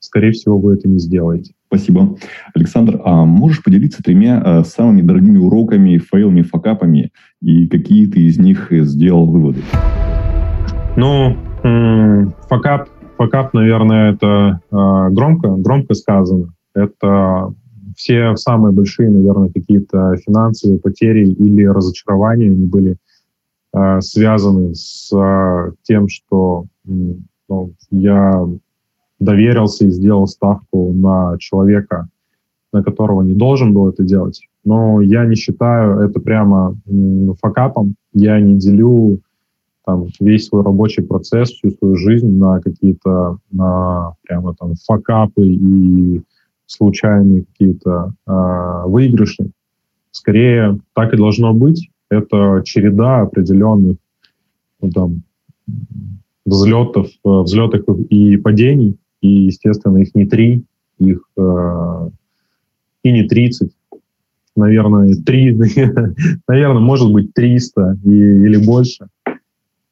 [0.00, 1.54] скорее всего, вы это не сделаете.
[1.66, 2.16] Спасибо.
[2.54, 7.10] Александр, а можешь поделиться тремя а, самыми дорогими уроками, фейлами, факапами,
[7.42, 9.60] и какие ты из них сделал выводы?
[10.96, 11.36] Ну,
[12.48, 16.54] факап факап, наверное, это э, громко, громко сказано.
[16.74, 17.52] Это
[17.96, 22.96] все самые большие, наверное, какие-то финансовые потери или разочарования, они были
[23.74, 28.46] э, связаны с э, тем, что ну, я
[29.18, 32.08] доверился и сделал ставку на человека,
[32.72, 34.40] на которого не должен был это делать.
[34.64, 36.76] Но я не считаю это прямо
[37.40, 37.94] факапом.
[38.12, 39.20] Я не делю
[39.84, 46.20] там весь свой рабочий процесс, всю свою жизнь на какие-то на прямо там факапы и
[46.66, 49.50] случайные какие-то э, выигрыши.
[50.10, 51.88] Скорее, так и должно быть.
[52.10, 53.96] Это череда определенных
[54.82, 55.22] ну, там,
[56.44, 58.98] взлетов, э, взлетов и падений.
[59.20, 60.64] И, естественно, их не три,
[60.98, 62.08] их э,
[63.02, 63.70] и не 30,
[64.56, 65.52] наверное, три,
[66.48, 69.08] наверное, может быть 300 и, или больше.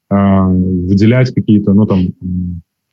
[0.08, 2.00] А, выделять какие-то, ну, там,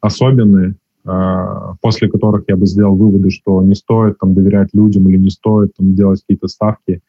[0.02, 5.18] особенные, а, после которых я бы сделал выводы, что не стоит там доверять людям или
[5.18, 7.02] не стоит там делать какие-то ставки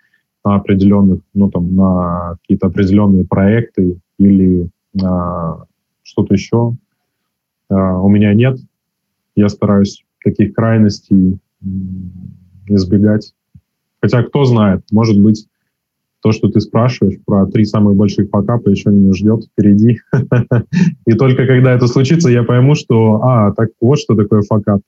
[0.44, 5.64] на определенных, ну, там, на какие-то определенные проекты или на
[6.02, 6.76] что-то еще.
[7.70, 8.58] А, у меня нет.
[9.36, 11.38] Я стараюсь таких крайностей
[12.66, 13.34] избегать.
[14.00, 15.46] Хотя, кто знает, может быть,
[16.22, 20.00] то, что ты спрашиваешь про три самых больших факапа, еще не ждет впереди.
[21.06, 24.80] И только когда это случится, я пойму, что, а, так вот что такое факап.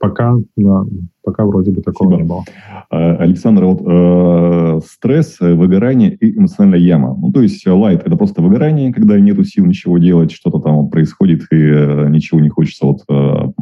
[0.00, 0.82] Пока, да,
[1.22, 2.22] пока вроде бы такого Спасибо.
[2.22, 2.44] не было.
[2.90, 7.14] А, Александр, вот э, стресс, выгорание и эмоциональная яма.
[7.14, 10.90] Ну, то есть лайт– это просто выгорание, когда нету сил ничего делать, что-то там вот
[10.90, 13.52] происходит, и э, ничего не хочется вот э,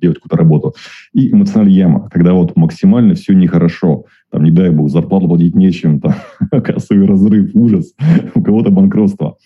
[0.00, 0.74] делать какую-то работу.
[1.12, 4.06] И эмоциональная яма, когда вот максимально все нехорошо.
[4.30, 6.14] Там, не дай бог, зарплату платить нечем, там,
[6.62, 7.92] кассовый разрыв, ужас,
[8.34, 9.36] у кого-то банкротство.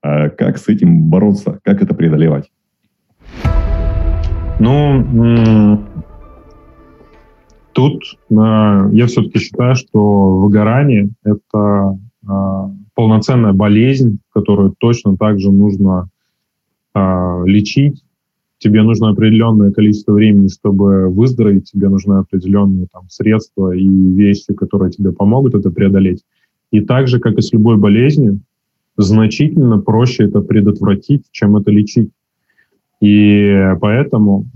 [0.00, 1.58] А как с этим бороться?
[1.64, 2.50] Как это преодолевать?
[4.60, 5.78] Ну,
[7.72, 8.34] тут э,
[8.92, 12.28] я все-таки считаю, что выгорание— это э,
[12.94, 16.08] полноценная болезнь, которую точно так же нужно
[16.94, 18.04] э, лечить,
[18.58, 24.90] тебе нужно определенное количество времени, чтобы выздороветь, тебе нужны определенные там, средства и вещи, которые
[24.90, 26.22] тебе помогут это преодолеть.
[26.70, 28.40] И так же, как и с любой болезнью,
[28.96, 32.10] значительно проще это предотвратить, чем это лечить.
[33.00, 34.46] И поэтому э,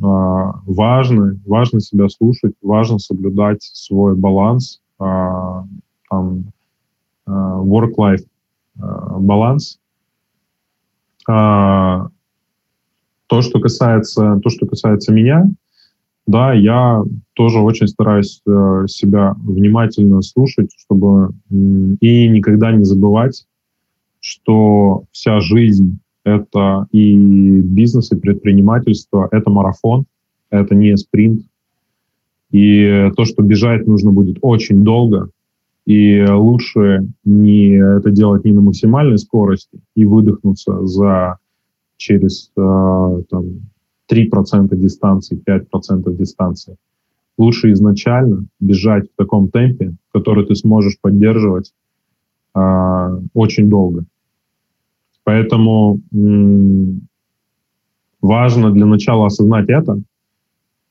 [0.66, 5.04] важно, важно себя слушать, важно соблюдать свой баланс, э,
[6.08, 6.44] там,
[7.26, 8.24] э, work-life
[8.76, 8.80] э,
[9.18, 9.78] баланс.
[11.28, 12.08] Э,
[13.26, 15.46] то, что касается, то, что касается меня,
[16.26, 17.02] да, я
[17.34, 21.54] тоже очень стараюсь э, себя внимательно слушать, чтобы э,
[22.00, 23.46] и никогда не забывать,
[24.20, 25.98] что вся жизнь—
[26.36, 27.16] это и
[27.60, 30.04] бизнес, и предпринимательство— это марафон,
[30.50, 31.42] это не спринт.
[32.50, 35.30] И то, что бежать нужно будет очень долго,
[35.86, 41.38] и лучше не это делать не на максимальной скорости и выдохнуться за
[41.96, 43.44] через э, там,
[44.10, 46.76] 3% дистанции, 5% дистанции.
[47.36, 51.72] Лучше изначально бежать в таком темпе, который ты сможешь поддерживать
[52.54, 54.04] э, очень долго.
[55.28, 56.00] Поэтому
[58.22, 60.00] важно для начала осознать это,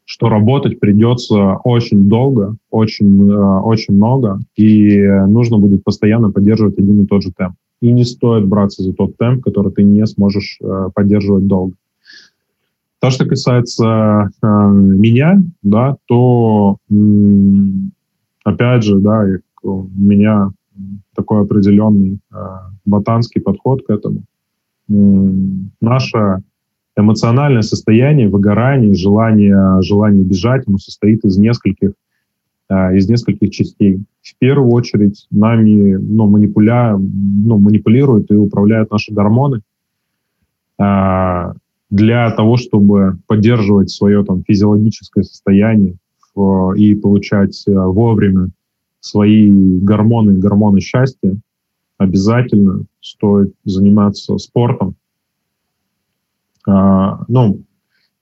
[0.05, 7.01] что работать придется очень долго, очень, э, очень много, и нужно будет постоянно поддерживать один
[7.01, 10.59] и тот же темп и не стоит браться за тот темп, который ты не сможешь
[10.61, 11.73] э, поддерживать долго.
[12.99, 16.77] То, что касается э, меня, да, то
[18.43, 19.25] опять же, да,
[19.63, 20.51] у меня
[21.15, 22.35] такой определенный э,
[22.85, 24.23] ботанский подход к этому.
[24.89, 26.41] М, наша
[26.95, 31.91] эмоциональное состояние, выгорание, желание, желание бежать, оно состоит из нескольких,
[32.71, 34.03] из нескольких частей.
[34.23, 39.61] В первую очередь нами ну, манипуля, ну, манипулируют и управляют наши гормоны
[40.79, 45.97] для того, чтобы поддерживать свое там, физиологическое состояние
[46.75, 48.49] и получать вовремя
[48.99, 51.37] свои гормоны, гормоны счастья,
[51.97, 54.95] обязательно стоит заниматься спортом.
[56.67, 57.61] А, ну,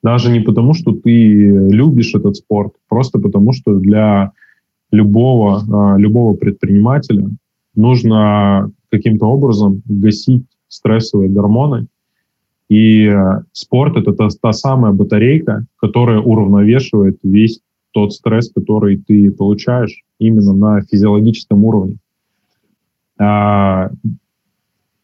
[0.03, 4.32] даже не потому, что ты любишь этот спорт, просто потому, что для
[4.91, 7.30] любого, а, любого предпринимателя
[7.76, 11.88] нужно каким-то образом гасить стрессовые гормоны.
[12.69, 13.11] И
[13.51, 17.59] спорт— это та, та самая батарейка, которая уравновешивает весь
[17.96, 21.96] тот стресс, который ты получаешь именно на физиологическом уровне.
[23.18, 23.89] А,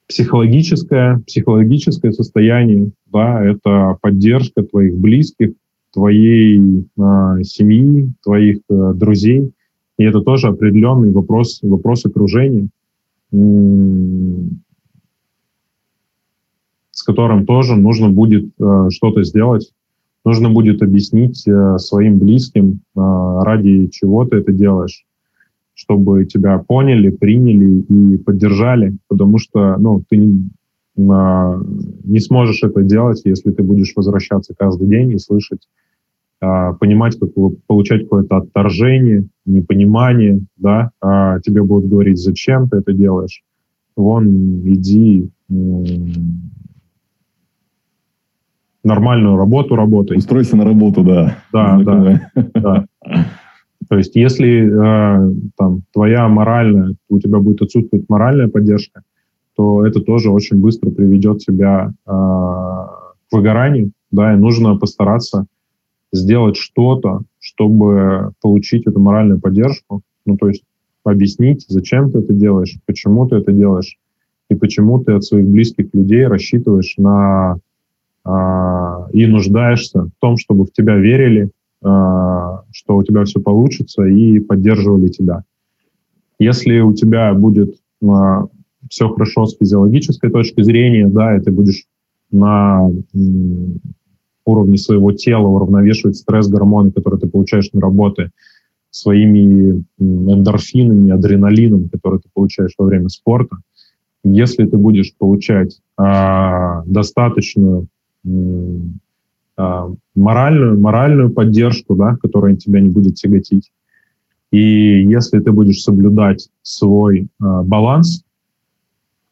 [0.10, 5.52] психологическое, психологическое состояние, да, это поддержка твоих близких,
[5.94, 9.54] твоей а, семьи, твоих а, друзей.
[9.98, 12.68] И это тоже определенный вопрос, вопрос окружения,
[16.92, 19.72] с которым тоже нужно будет а, что-то сделать.
[20.24, 25.06] Нужно будет объяснить а, своим близким, а, ради чего ты это делаешь
[25.82, 30.48] чтобы тебя поняли, приняли и поддержали, потому что ну, ты не,
[30.96, 35.68] не сможешь это делать, если ты будешь возвращаться каждый день и слышать,
[36.40, 37.30] а, понимать, как
[37.68, 43.44] получать какое-то отторжение, непонимание, да, а тебе будут говорить, зачем ты это делаешь,
[43.96, 44.28] вон,
[44.68, 45.30] иди,
[48.84, 50.18] нормальную работу работай.
[50.18, 51.38] Устройся на работу, да.
[51.52, 52.86] Да, да, да.
[53.90, 59.02] То есть если э, там, твоя моральная, у тебя будет отсутствовать моральная поддержка,
[59.56, 65.46] то это тоже очень быстро приведет тебя э, к выгоранию, да, и нужно постараться
[66.14, 70.64] сделать что-то, чтобы получить эту моральную поддержку, ну, то есть
[71.04, 73.98] объяснить, зачем ты это делаешь, почему ты это делаешь,
[74.50, 77.58] и почему ты от своих близких людей рассчитываешь на
[78.24, 81.52] и нуждаешься в том, чтобы в тебя верили,
[81.84, 85.44] а, что у тебя все получится, и поддерживали тебя.
[86.38, 87.76] Если у тебя будет
[88.08, 88.46] а,
[88.90, 91.86] все хорошо с физиологической точки зрения, да, и ты будешь
[92.32, 92.90] на
[94.46, 98.32] уровне своего тела уравновешивать стресс-гормоны, которые ты получаешь на работе,
[98.90, 103.58] своими эндорфинами, адреналином, которые ты получаешь во время спорта.
[104.24, 107.86] Если ты будешь получать а, достаточную а,
[110.16, 113.72] моральную, моральную поддержку, да, которая тебя не будет тяготить.
[114.52, 118.24] И если ты будешь соблюдать свой э, баланс,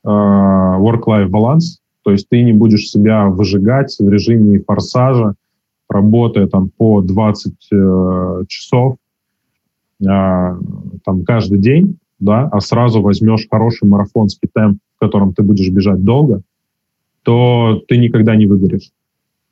[0.04, 5.36] э, work-life баланс, то есть ты не будешь себя выжигать в режиме форсажа,
[5.90, 8.96] работая там по 20 э, часов
[10.02, 15.70] э, там каждый день, да, а сразу возьмешь хороший марафонский темп, в котором ты будешь
[15.70, 16.42] бежать долго,
[17.30, 18.90] то ты никогда не выгоришь.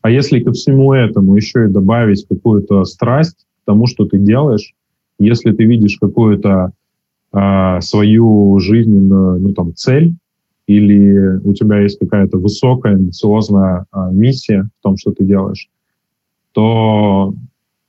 [0.01, 4.73] А если ко всему этому еще и добавить какую-то страсть к тому, что ты делаешь,
[5.19, 6.71] если ты видишь какую-то
[7.31, 10.15] а, свою жизненную ну, там, цель,
[10.65, 15.69] или у тебя есть какая-то высокая, амбициозная а, миссия в том, что ты делаешь,
[16.53, 17.35] то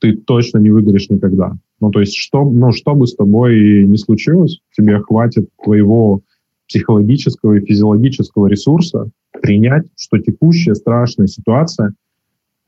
[0.01, 1.57] ты точно не выгоришь никогда.
[1.81, 6.21] Ну, то есть, что, ну, что бы с тобой ни случилось, тебе хватит твоего
[6.69, 9.11] психологического и физиологического ресурса
[9.43, 11.95] принять, что текущая страшная ситуация—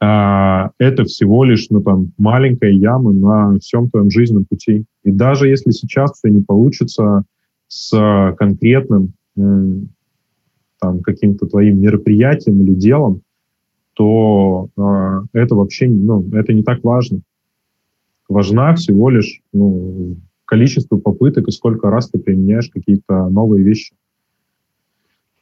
[0.03, 4.87] а, это всего лишь ну, там, маленькая яма на всем твоем жизненном пути.
[5.05, 7.25] И даже если сейчас все не получится
[7.69, 13.21] с конкретным там, каким-то твоим мероприятием или делом,
[13.93, 17.21] то э, это вообще ну, это не так важно.
[18.29, 20.17] Важна всего лишь ну,
[20.51, 23.95] количество попыток и сколько раз ты применяешь какие-то новые вещи.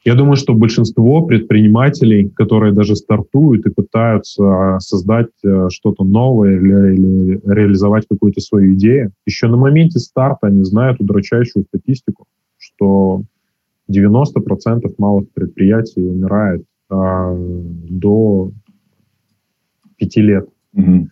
[0.05, 6.93] Я думаю, что большинство предпринимателей, которые даже стартуют и пытаются создать э, что-то новое или,
[6.93, 13.23] или реализовать какую-то свою идею, еще на моменте старта они знают удручающую статистику, что
[13.91, 18.51] 90% малых предприятий умирает а, до
[19.97, 20.47] 5 лет.
[20.75, 21.07] Mm-hmm.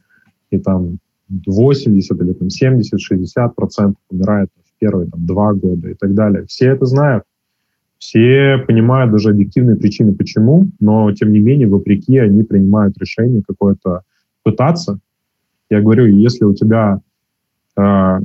[0.51, 6.45] И там 80 или там 70-60% умирает в первые там, два года и так далее.
[6.47, 7.23] Все это знают.
[7.97, 14.01] Все понимают даже объективные причины, почему, но тем не менее, вопреки, они принимают решение какое-то
[14.43, 14.99] пытаться.
[15.69, 17.01] Я говорю, если у тебя
[17.75, 18.19] э,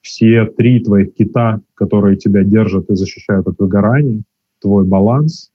[0.00, 4.22] все три твоих кита, которые тебя держат и защищают от выгорания,
[4.60, 5.52] твой баланс,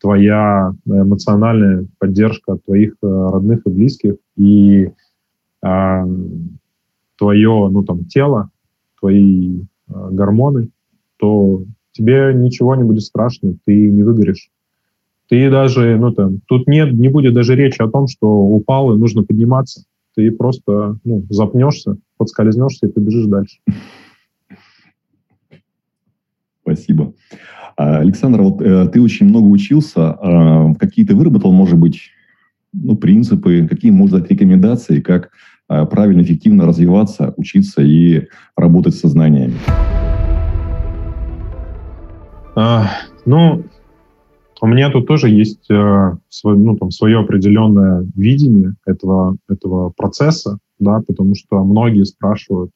[0.00, 4.90] твоя эмоциональная поддержка твоих э, родных и близких и
[5.64, 6.04] э,
[7.16, 8.50] твое, ну там, тело,
[8.98, 10.68] твои э, гормоны,
[11.18, 14.50] то тебе ничего не будет страшно, ты не выгоришь.
[15.28, 18.98] Ты даже, ну там, тут нет, не будет даже речи о том, что упал и
[18.98, 19.84] нужно подниматься.
[20.16, 23.58] Ты просто ну, запнешься, подскользнешься и побежишь дальше.
[26.62, 27.14] Спасибо.
[27.76, 30.18] А, Александр, вот э, ты очень много учился.
[30.20, 32.10] Э, какие ты выработал, может быть,
[32.72, 35.30] ну, принципы, какие, можно дать рекомендации, как
[35.90, 39.54] правильно, эффективно развиваться, учиться и работать с сознаниями?
[42.56, 42.90] А,
[43.24, 43.62] ну,
[44.60, 50.58] у меня тут тоже есть э, свой, ну, там, свое определенное видение этого, этого процесса,
[50.78, 52.70] да, потому что многие спрашивают,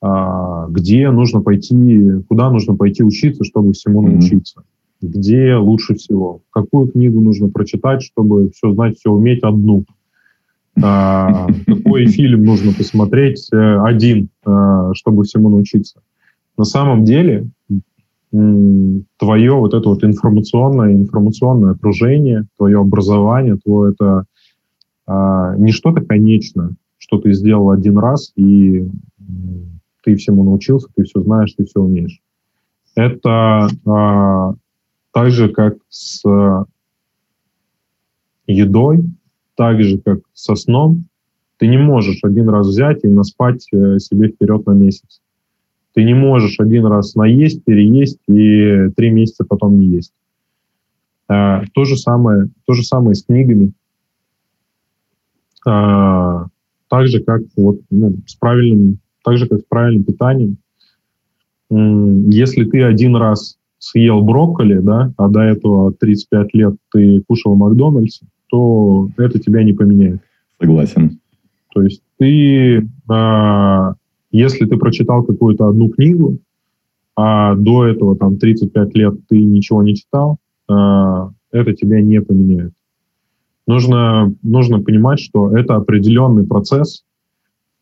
[0.00, 5.08] а, где нужно пойти, куда нужно пойти учиться, чтобы всему научиться, mm-hmm.
[5.08, 9.84] где лучше всего, какую книгу нужно прочитать, чтобы все знать, все уметь одну,
[10.80, 16.00] какой фильм нужно посмотреть э, один, а, чтобы всему научиться.
[16.56, 17.48] На самом деле
[18.30, 24.24] твое вот это вот информационное информационное окружение, твое образование, твое это
[25.56, 28.86] не что-то конечное, что ты сделал один раз и
[30.04, 32.20] ты всему научился, ты все знаешь, ты все умеешь.
[32.94, 34.52] Это а,
[35.12, 36.22] так же, как с
[38.46, 39.04] едой,
[39.58, 41.06] так же, как со сном.
[41.56, 45.20] Ты не можешь один раз взять и наспать э, себе вперед на месяц.
[45.94, 50.12] Ты не можешь один раз наесть, переесть и три месяца потом не есть.
[51.26, 53.72] А, то, же самое, то же самое с книгами.
[55.66, 56.46] А,
[56.88, 60.58] так же, как вот, ну, с правильным так же, как с правильным питанием.
[61.68, 67.58] Если ты один раз съел брокколи, да, а до этого 35 лет ты кушал в
[67.58, 70.20] Макдональдсе, то это тебя не поменяет.
[70.60, 71.20] Согласен.
[71.74, 73.94] То есть ты, а,
[74.30, 76.38] если ты прочитал какую-то одну книгу,
[77.16, 80.38] а до этого там 35 лет ты ничего не читал,
[80.68, 82.72] а, это тебя не поменяет.
[83.66, 87.04] Нужно, нужно понимать, что это определенный процесс,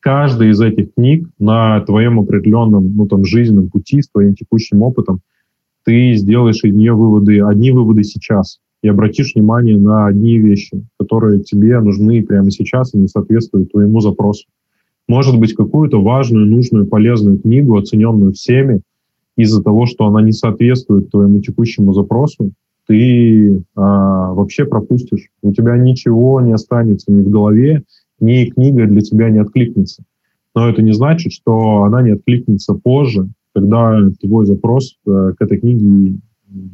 [0.01, 5.21] каждая из этих книг на твоем определенном ну, там, жизненном пути с твоим текущим опытом
[5.87, 11.41] ты сделаешь из нее выводы, одни выводы сейчас, и обратишь внимание на одни вещи, которые
[11.41, 14.47] тебе нужны прямо сейчас и не соответствуют твоему запросу.
[15.09, 18.81] Может быть, какую-то важную, нужную, полезную книгу, оцененную всеми,
[19.37, 22.53] из-за того, что она не соответствует твоему текущему запросу,
[22.87, 25.29] ты а, вообще пропустишь.
[25.43, 27.83] У тебя ничего не останется ни в голове,
[28.21, 30.05] ни книга для тебя не откликнется.
[30.55, 35.59] Но это не значит, что она не откликнется позже, когда твой запрос э, к этой
[35.59, 36.19] книге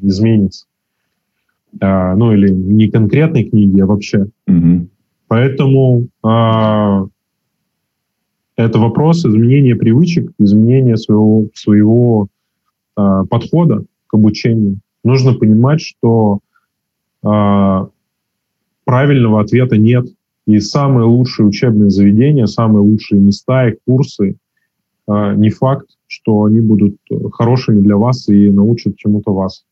[0.02, 0.66] изменится.
[1.80, 4.26] А, ну или не конкретной книги, а вообще.
[4.48, 4.88] Mm-hmm.
[5.28, 7.06] Поэтому а,
[8.56, 12.28] это вопрос изменения привычек, изменения своего, своего
[12.96, 14.78] а, подхода к обучению.
[15.04, 16.40] Нужно понимать, что
[17.24, 17.88] а,
[18.84, 20.06] правильного ответа нет.
[20.46, 24.34] И самые лучшие учебные заведения, самые лучшие места и курсы,
[25.06, 26.96] э, не факт, что они будут
[27.32, 29.64] хорошими для вас и научат чему-то вас.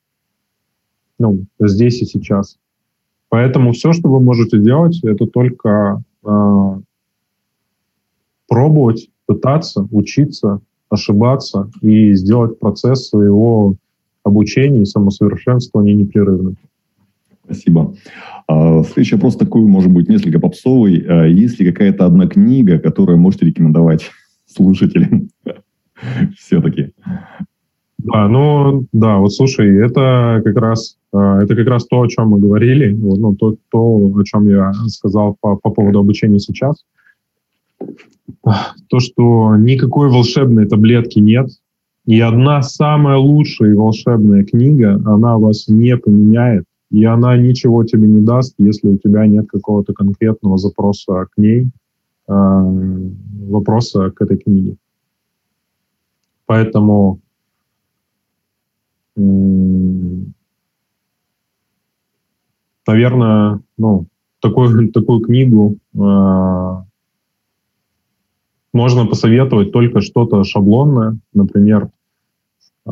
[1.20, 2.56] Ну, здесь и сейчас.
[3.28, 6.80] Поэтому все, что вы можете делать, это только э,
[8.48, 13.76] пробовать, пытаться, учиться, ошибаться и сделать процесс своего
[14.24, 16.56] обучения и самосовершенствования непрерывным.
[17.44, 17.94] Спасибо.
[18.48, 21.04] А, следующий вопрос такой, может быть, несколько попсовый.
[21.06, 24.10] А, есть ли какая-то одна книга, которую можете рекомендовать
[24.46, 25.28] слушателям?
[26.38, 26.92] Все-таки.
[28.05, 32.28] Да, ну, да, вот слушай, это как раз, а, это как раз то, о чем
[32.28, 36.84] мы говорили, вот, ну, то, то, о чем я сказал по, по поводу обучения сейчас.
[38.88, 41.51] То, что никакой волшебной таблетки нет,
[42.07, 48.20] и одна самая лучшая волшебная книга, она вас не поменяет, и она ничего тебе не
[48.20, 51.68] даст, если у тебя нет какого-то конкретного запроса к ней,
[52.28, 52.32] э,
[53.48, 54.76] вопроса к этой книге.
[56.46, 57.20] Поэтому
[62.86, 64.06] наверное, ну,
[64.40, 66.76] такую, такую книгу э,
[68.72, 71.90] можно посоветовать только что-то шаблонное, например,
[72.86, 72.90] э,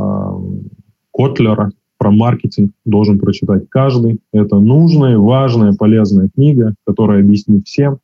[1.13, 4.21] Котлера, про маркетинг должен прочитать каждый.
[4.33, 7.99] Это нужная, важная, полезная книга, которая объяснит всем,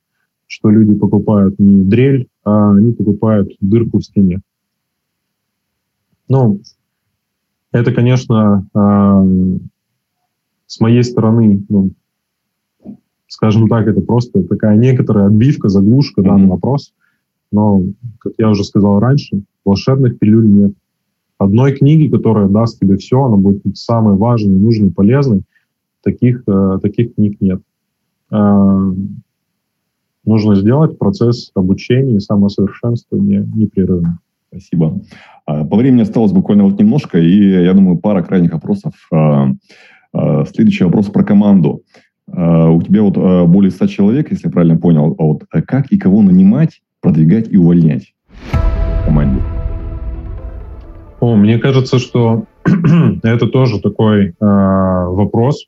[0.49, 4.41] что люди покупают не дрель, а они покупают дырку в стене.
[6.29, 6.61] Ну,
[7.81, 8.67] это, конечно,
[10.67, 11.91] с моей стороны, ну,
[13.27, 16.25] скажем так, это просто такая некоторая отбивка, заглушка mm-hmm.
[16.25, 16.93] да, на вопрос.
[17.53, 17.83] Но,
[18.19, 20.73] как я уже сказал раньше, волшебных пилюль нет.
[21.39, 25.43] Одной книги, которая даст тебе все, она будет самой важной, нужной, полезной,
[26.03, 27.61] таких, э, таких книг нет.
[28.31, 28.93] Э,
[30.25, 34.21] нужно сделать процесс обучения и самосовершенствования непрерывно.
[34.49, 35.01] Спасибо.
[35.47, 38.93] А, по времени осталось буквально вот немножко, и я думаю, пара крайних вопросов.
[39.13, 39.51] А,
[40.13, 41.83] а, следующий вопрос про команду.
[42.27, 43.19] У тебя вот
[43.49, 45.15] более 100 человек, если я правильно понял.
[45.19, 48.15] А вот как и кого нанимать, продвигать и увольнять
[48.51, 49.43] в команде?
[51.21, 52.47] О, мне кажется, что
[53.23, 55.67] это тоже такой э, вопрос,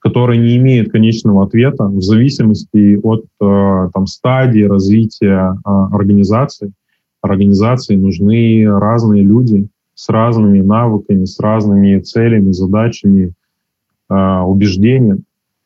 [0.00, 6.72] который не имеет конечного ответа в зависимости от э, там, стадии развития э, организации.
[7.20, 13.32] Организации нужны разные люди с разными навыками, с разными целями, задачами,
[14.08, 15.22] э, убеждениями.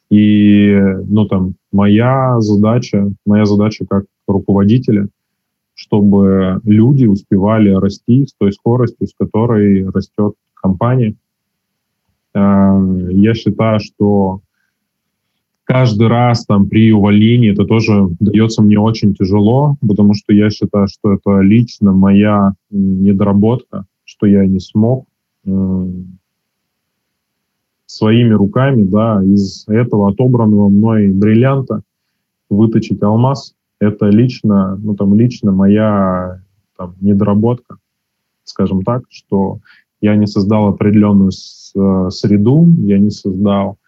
[0.09, 0.79] И
[1.09, 5.09] ну, там, моя задача, моя задача как руководителя,
[5.75, 11.15] чтобы люди успевали расти с той скоростью, с которой растет компания.
[12.35, 14.41] Э, я считаю, что
[15.65, 20.89] каждый раз там при увольнении это тоже дается мне очень тяжело, потому что я считаю,
[20.89, 25.07] что это лично моя недоработка, что я не смог
[25.47, 25.87] э,
[27.87, 31.83] своими руками, да, из этого отобранного мной бриллианта
[32.49, 33.55] выточить алмаз.
[33.79, 36.41] Это лично, ну там лично моя
[36.77, 37.79] там, недоработка,
[38.45, 39.59] скажем так, что
[40.03, 43.79] я не создал определенную э, среду, я не создал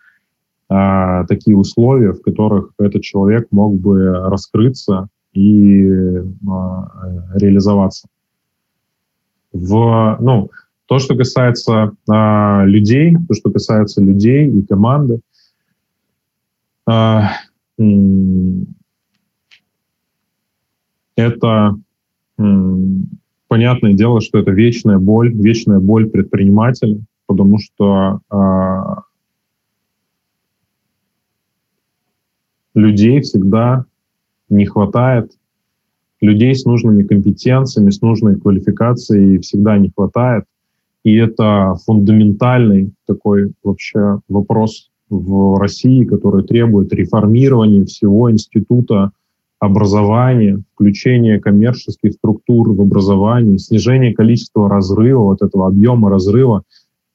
[0.68, 5.86] а, такие условия, в которых этот человек мог бы раскрыться и
[6.48, 6.90] а,
[7.34, 8.08] реализоваться.
[9.52, 10.50] В, ну,
[10.86, 15.20] то, что касается а, людей, то, что касается людей и команды,
[16.86, 17.32] а,
[21.16, 21.76] это
[23.55, 28.80] понятное дело, что это вечная боль, вечная боль предпринимателя, потому что э,
[32.74, 33.84] людей всегда
[34.48, 35.30] не хватает,
[36.20, 40.46] людей с нужными компетенциями, с нужной квалификацией всегда не хватает.
[41.05, 49.12] И это фундаментальный такой вообще вопрос в России, который требует реформирования всего института
[49.64, 56.62] образования, включение коммерческих структур в образовании, снижение количества разрыва, вот этого объема разрыва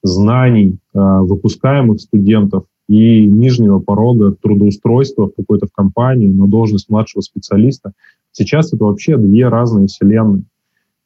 [0.02, 7.22] знаний э, выпускаемых студентов и нижнего порога трудоустройства в какой-то в компании на должность младшего
[7.22, 7.92] специалиста.
[8.32, 10.44] Сейчас это вообще две разные вселенные.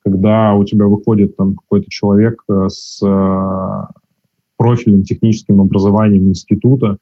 [0.04, 3.94] Когда у тебя выходит там какой-то человек э, с э,
[4.56, 6.98] профильным техническим образованием института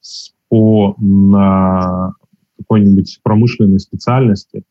[0.00, 2.14] с, по на
[2.62, 4.62] какой-нибудь промышленной специальности,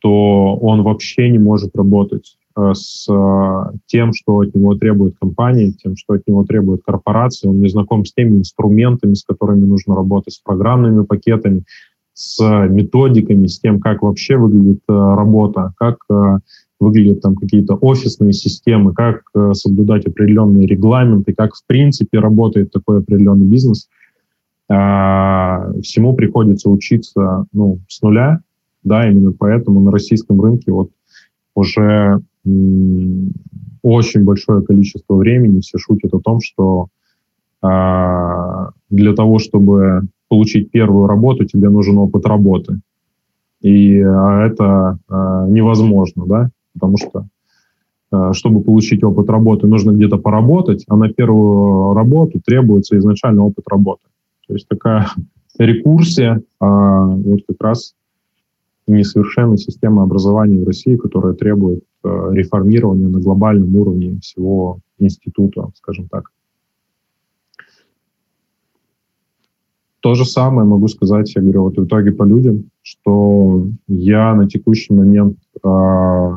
[0.00, 5.72] то он вообще не может работать э, с э, тем, что от него требует компания,
[5.72, 7.50] тем, что от него требует корпорация.
[7.50, 11.64] Он не знаком с теми инструментами, с которыми нужно работать, с программными пакетами,
[12.14, 15.98] с методиками, с тем, как вообще выглядит э, работа, как
[16.80, 23.46] выглядят там какие-то офисные системы, как соблюдать определенные регламенты, как в принципе работает такой определенный
[23.46, 23.88] бизнес–
[24.70, 28.40] всему приходится учиться ну, с нуля,
[28.84, 30.90] да, именно поэтому на российском рынке вот
[31.56, 32.20] уже
[33.82, 36.86] очень большое количество времени все шутят о том, что
[37.62, 42.80] а, для того, чтобы получить первую работу, тебе нужен опыт работы.
[43.60, 47.26] И а, это а, невозможно, да, потому что
[48.10, 53.64] а, чтобы получить опыт работы, нужно где-то поработать, а на первую работу требуется изначально опыт
[53.68, 54.02] работы.
[54.50, 55.06] То есть такая
[55.60, 57.94] рекурсия, а, вот как раз
[58.88, 66.08] несовершенная система образования в России, которая требует а, реформирования на глобальном уровне всего института, скажем
[66.08, 66.32] так.
[70.00, 74.48] То же самое могу сказать, я говорю, вот в итоге по людям, что я на
[74.48, 76.30] текущий момент э,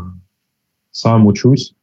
[0.91, 1.73] сам учусь,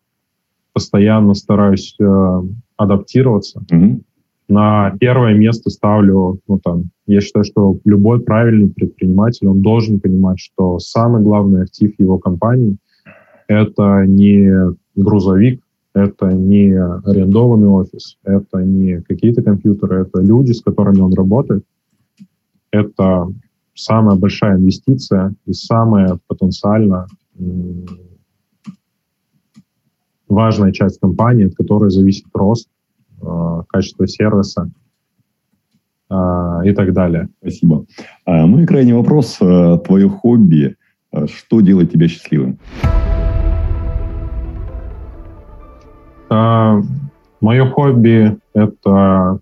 [0.74, 2.42] постоянно стараюсь э,
[2.76, 3.64] адаптироваться.
[3.68, 4.02] Mm-hmm
[4.50, 10.40] на первое место ставлю, ну там, я считаю, что любой правильный предприниматель, он должен понимать,
[10.40, 12.76] что самый главный актив его компании—
[13.48, 14.50] это не
[14.96, 15.62] грузовик,
[15.94, 21.64] это не арендованный офис, это не какие-то компьютеры, это люди, с которыми он работает.
[22.72, 23.28] Это
[23.74, 27.06] самая большая инвестиция и самая потенциально
[30.28, 32.68] важная часть компании, от которой зависит рост,
[33.70, 34.70] качество сервиса
[36.10, 36.14] э,
[36.64, 37.28] и так далее.
[37.40, 37.86] Спасибо.
[38.26, 39.38] А, ну и крайний вопрос.
[39.40, 40.76] Э, Твое хобби,
[41.26, 42.58] что делает тебя счастливым?
[47.40, 49.40] Мое хобби— это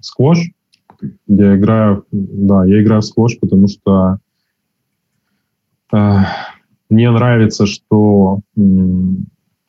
[0.00, 0.38] сквош,
[1.28, 4.18] я играю, да, я играю в сквош, потому что
[5.92, 8.40] мне нравится, что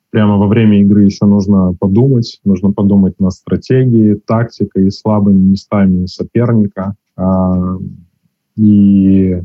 [0.10, 6.06] прямо во время игры еще нужно подумать, нужно подумать на стратегии, тактикой и слабыми местами
[6.06, 6.96] соперника.
[7.18, 7.78] Э,
[8.56, 9.42] и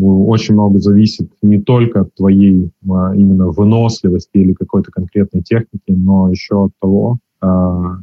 [0.00, 6.30] очень много зависит не только от твоей а, именно выносливости или какой-то конкретной техники, но
[6.30, 7.98] еще от того, а,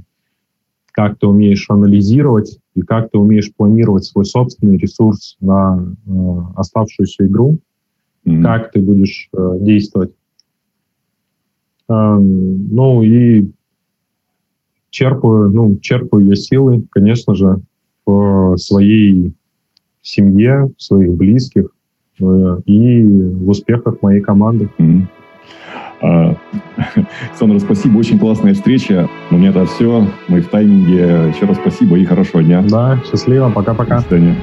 [0.91, 5.93] как ты умеешь анализировать и как ты умеешь планировать свой собственный ресурс на
[6.56, 7.60] оставшуюся игру,
[8.26, 8.41] mm-hmm.
[8.41, 10.14] как ты будешь э, действовать.
[11.90, 13.50] Э, ну и
[14.90, 17.58] черпаю, ну, черпаю я силы, конечно же,
[18.06, 19.34] в своей
[20.02, 21.68] семье, в своих близких
[22.20, 24.70] э, и в успехах моей команды.
[24.78, 25.08] Mm-hmm.
[26.02, 29.10] Александр, спасибо, очень классная встреча.
[29.32, 30.08] У меня это все.
[30.28, 31.32] Мы в тайминге.
[31.34, 32.64] Еще раз спасибо и хорошего дня.
[32.70, 33.98] Да, счастливо, пока-пока.
[33.98, 34.36] До свидания.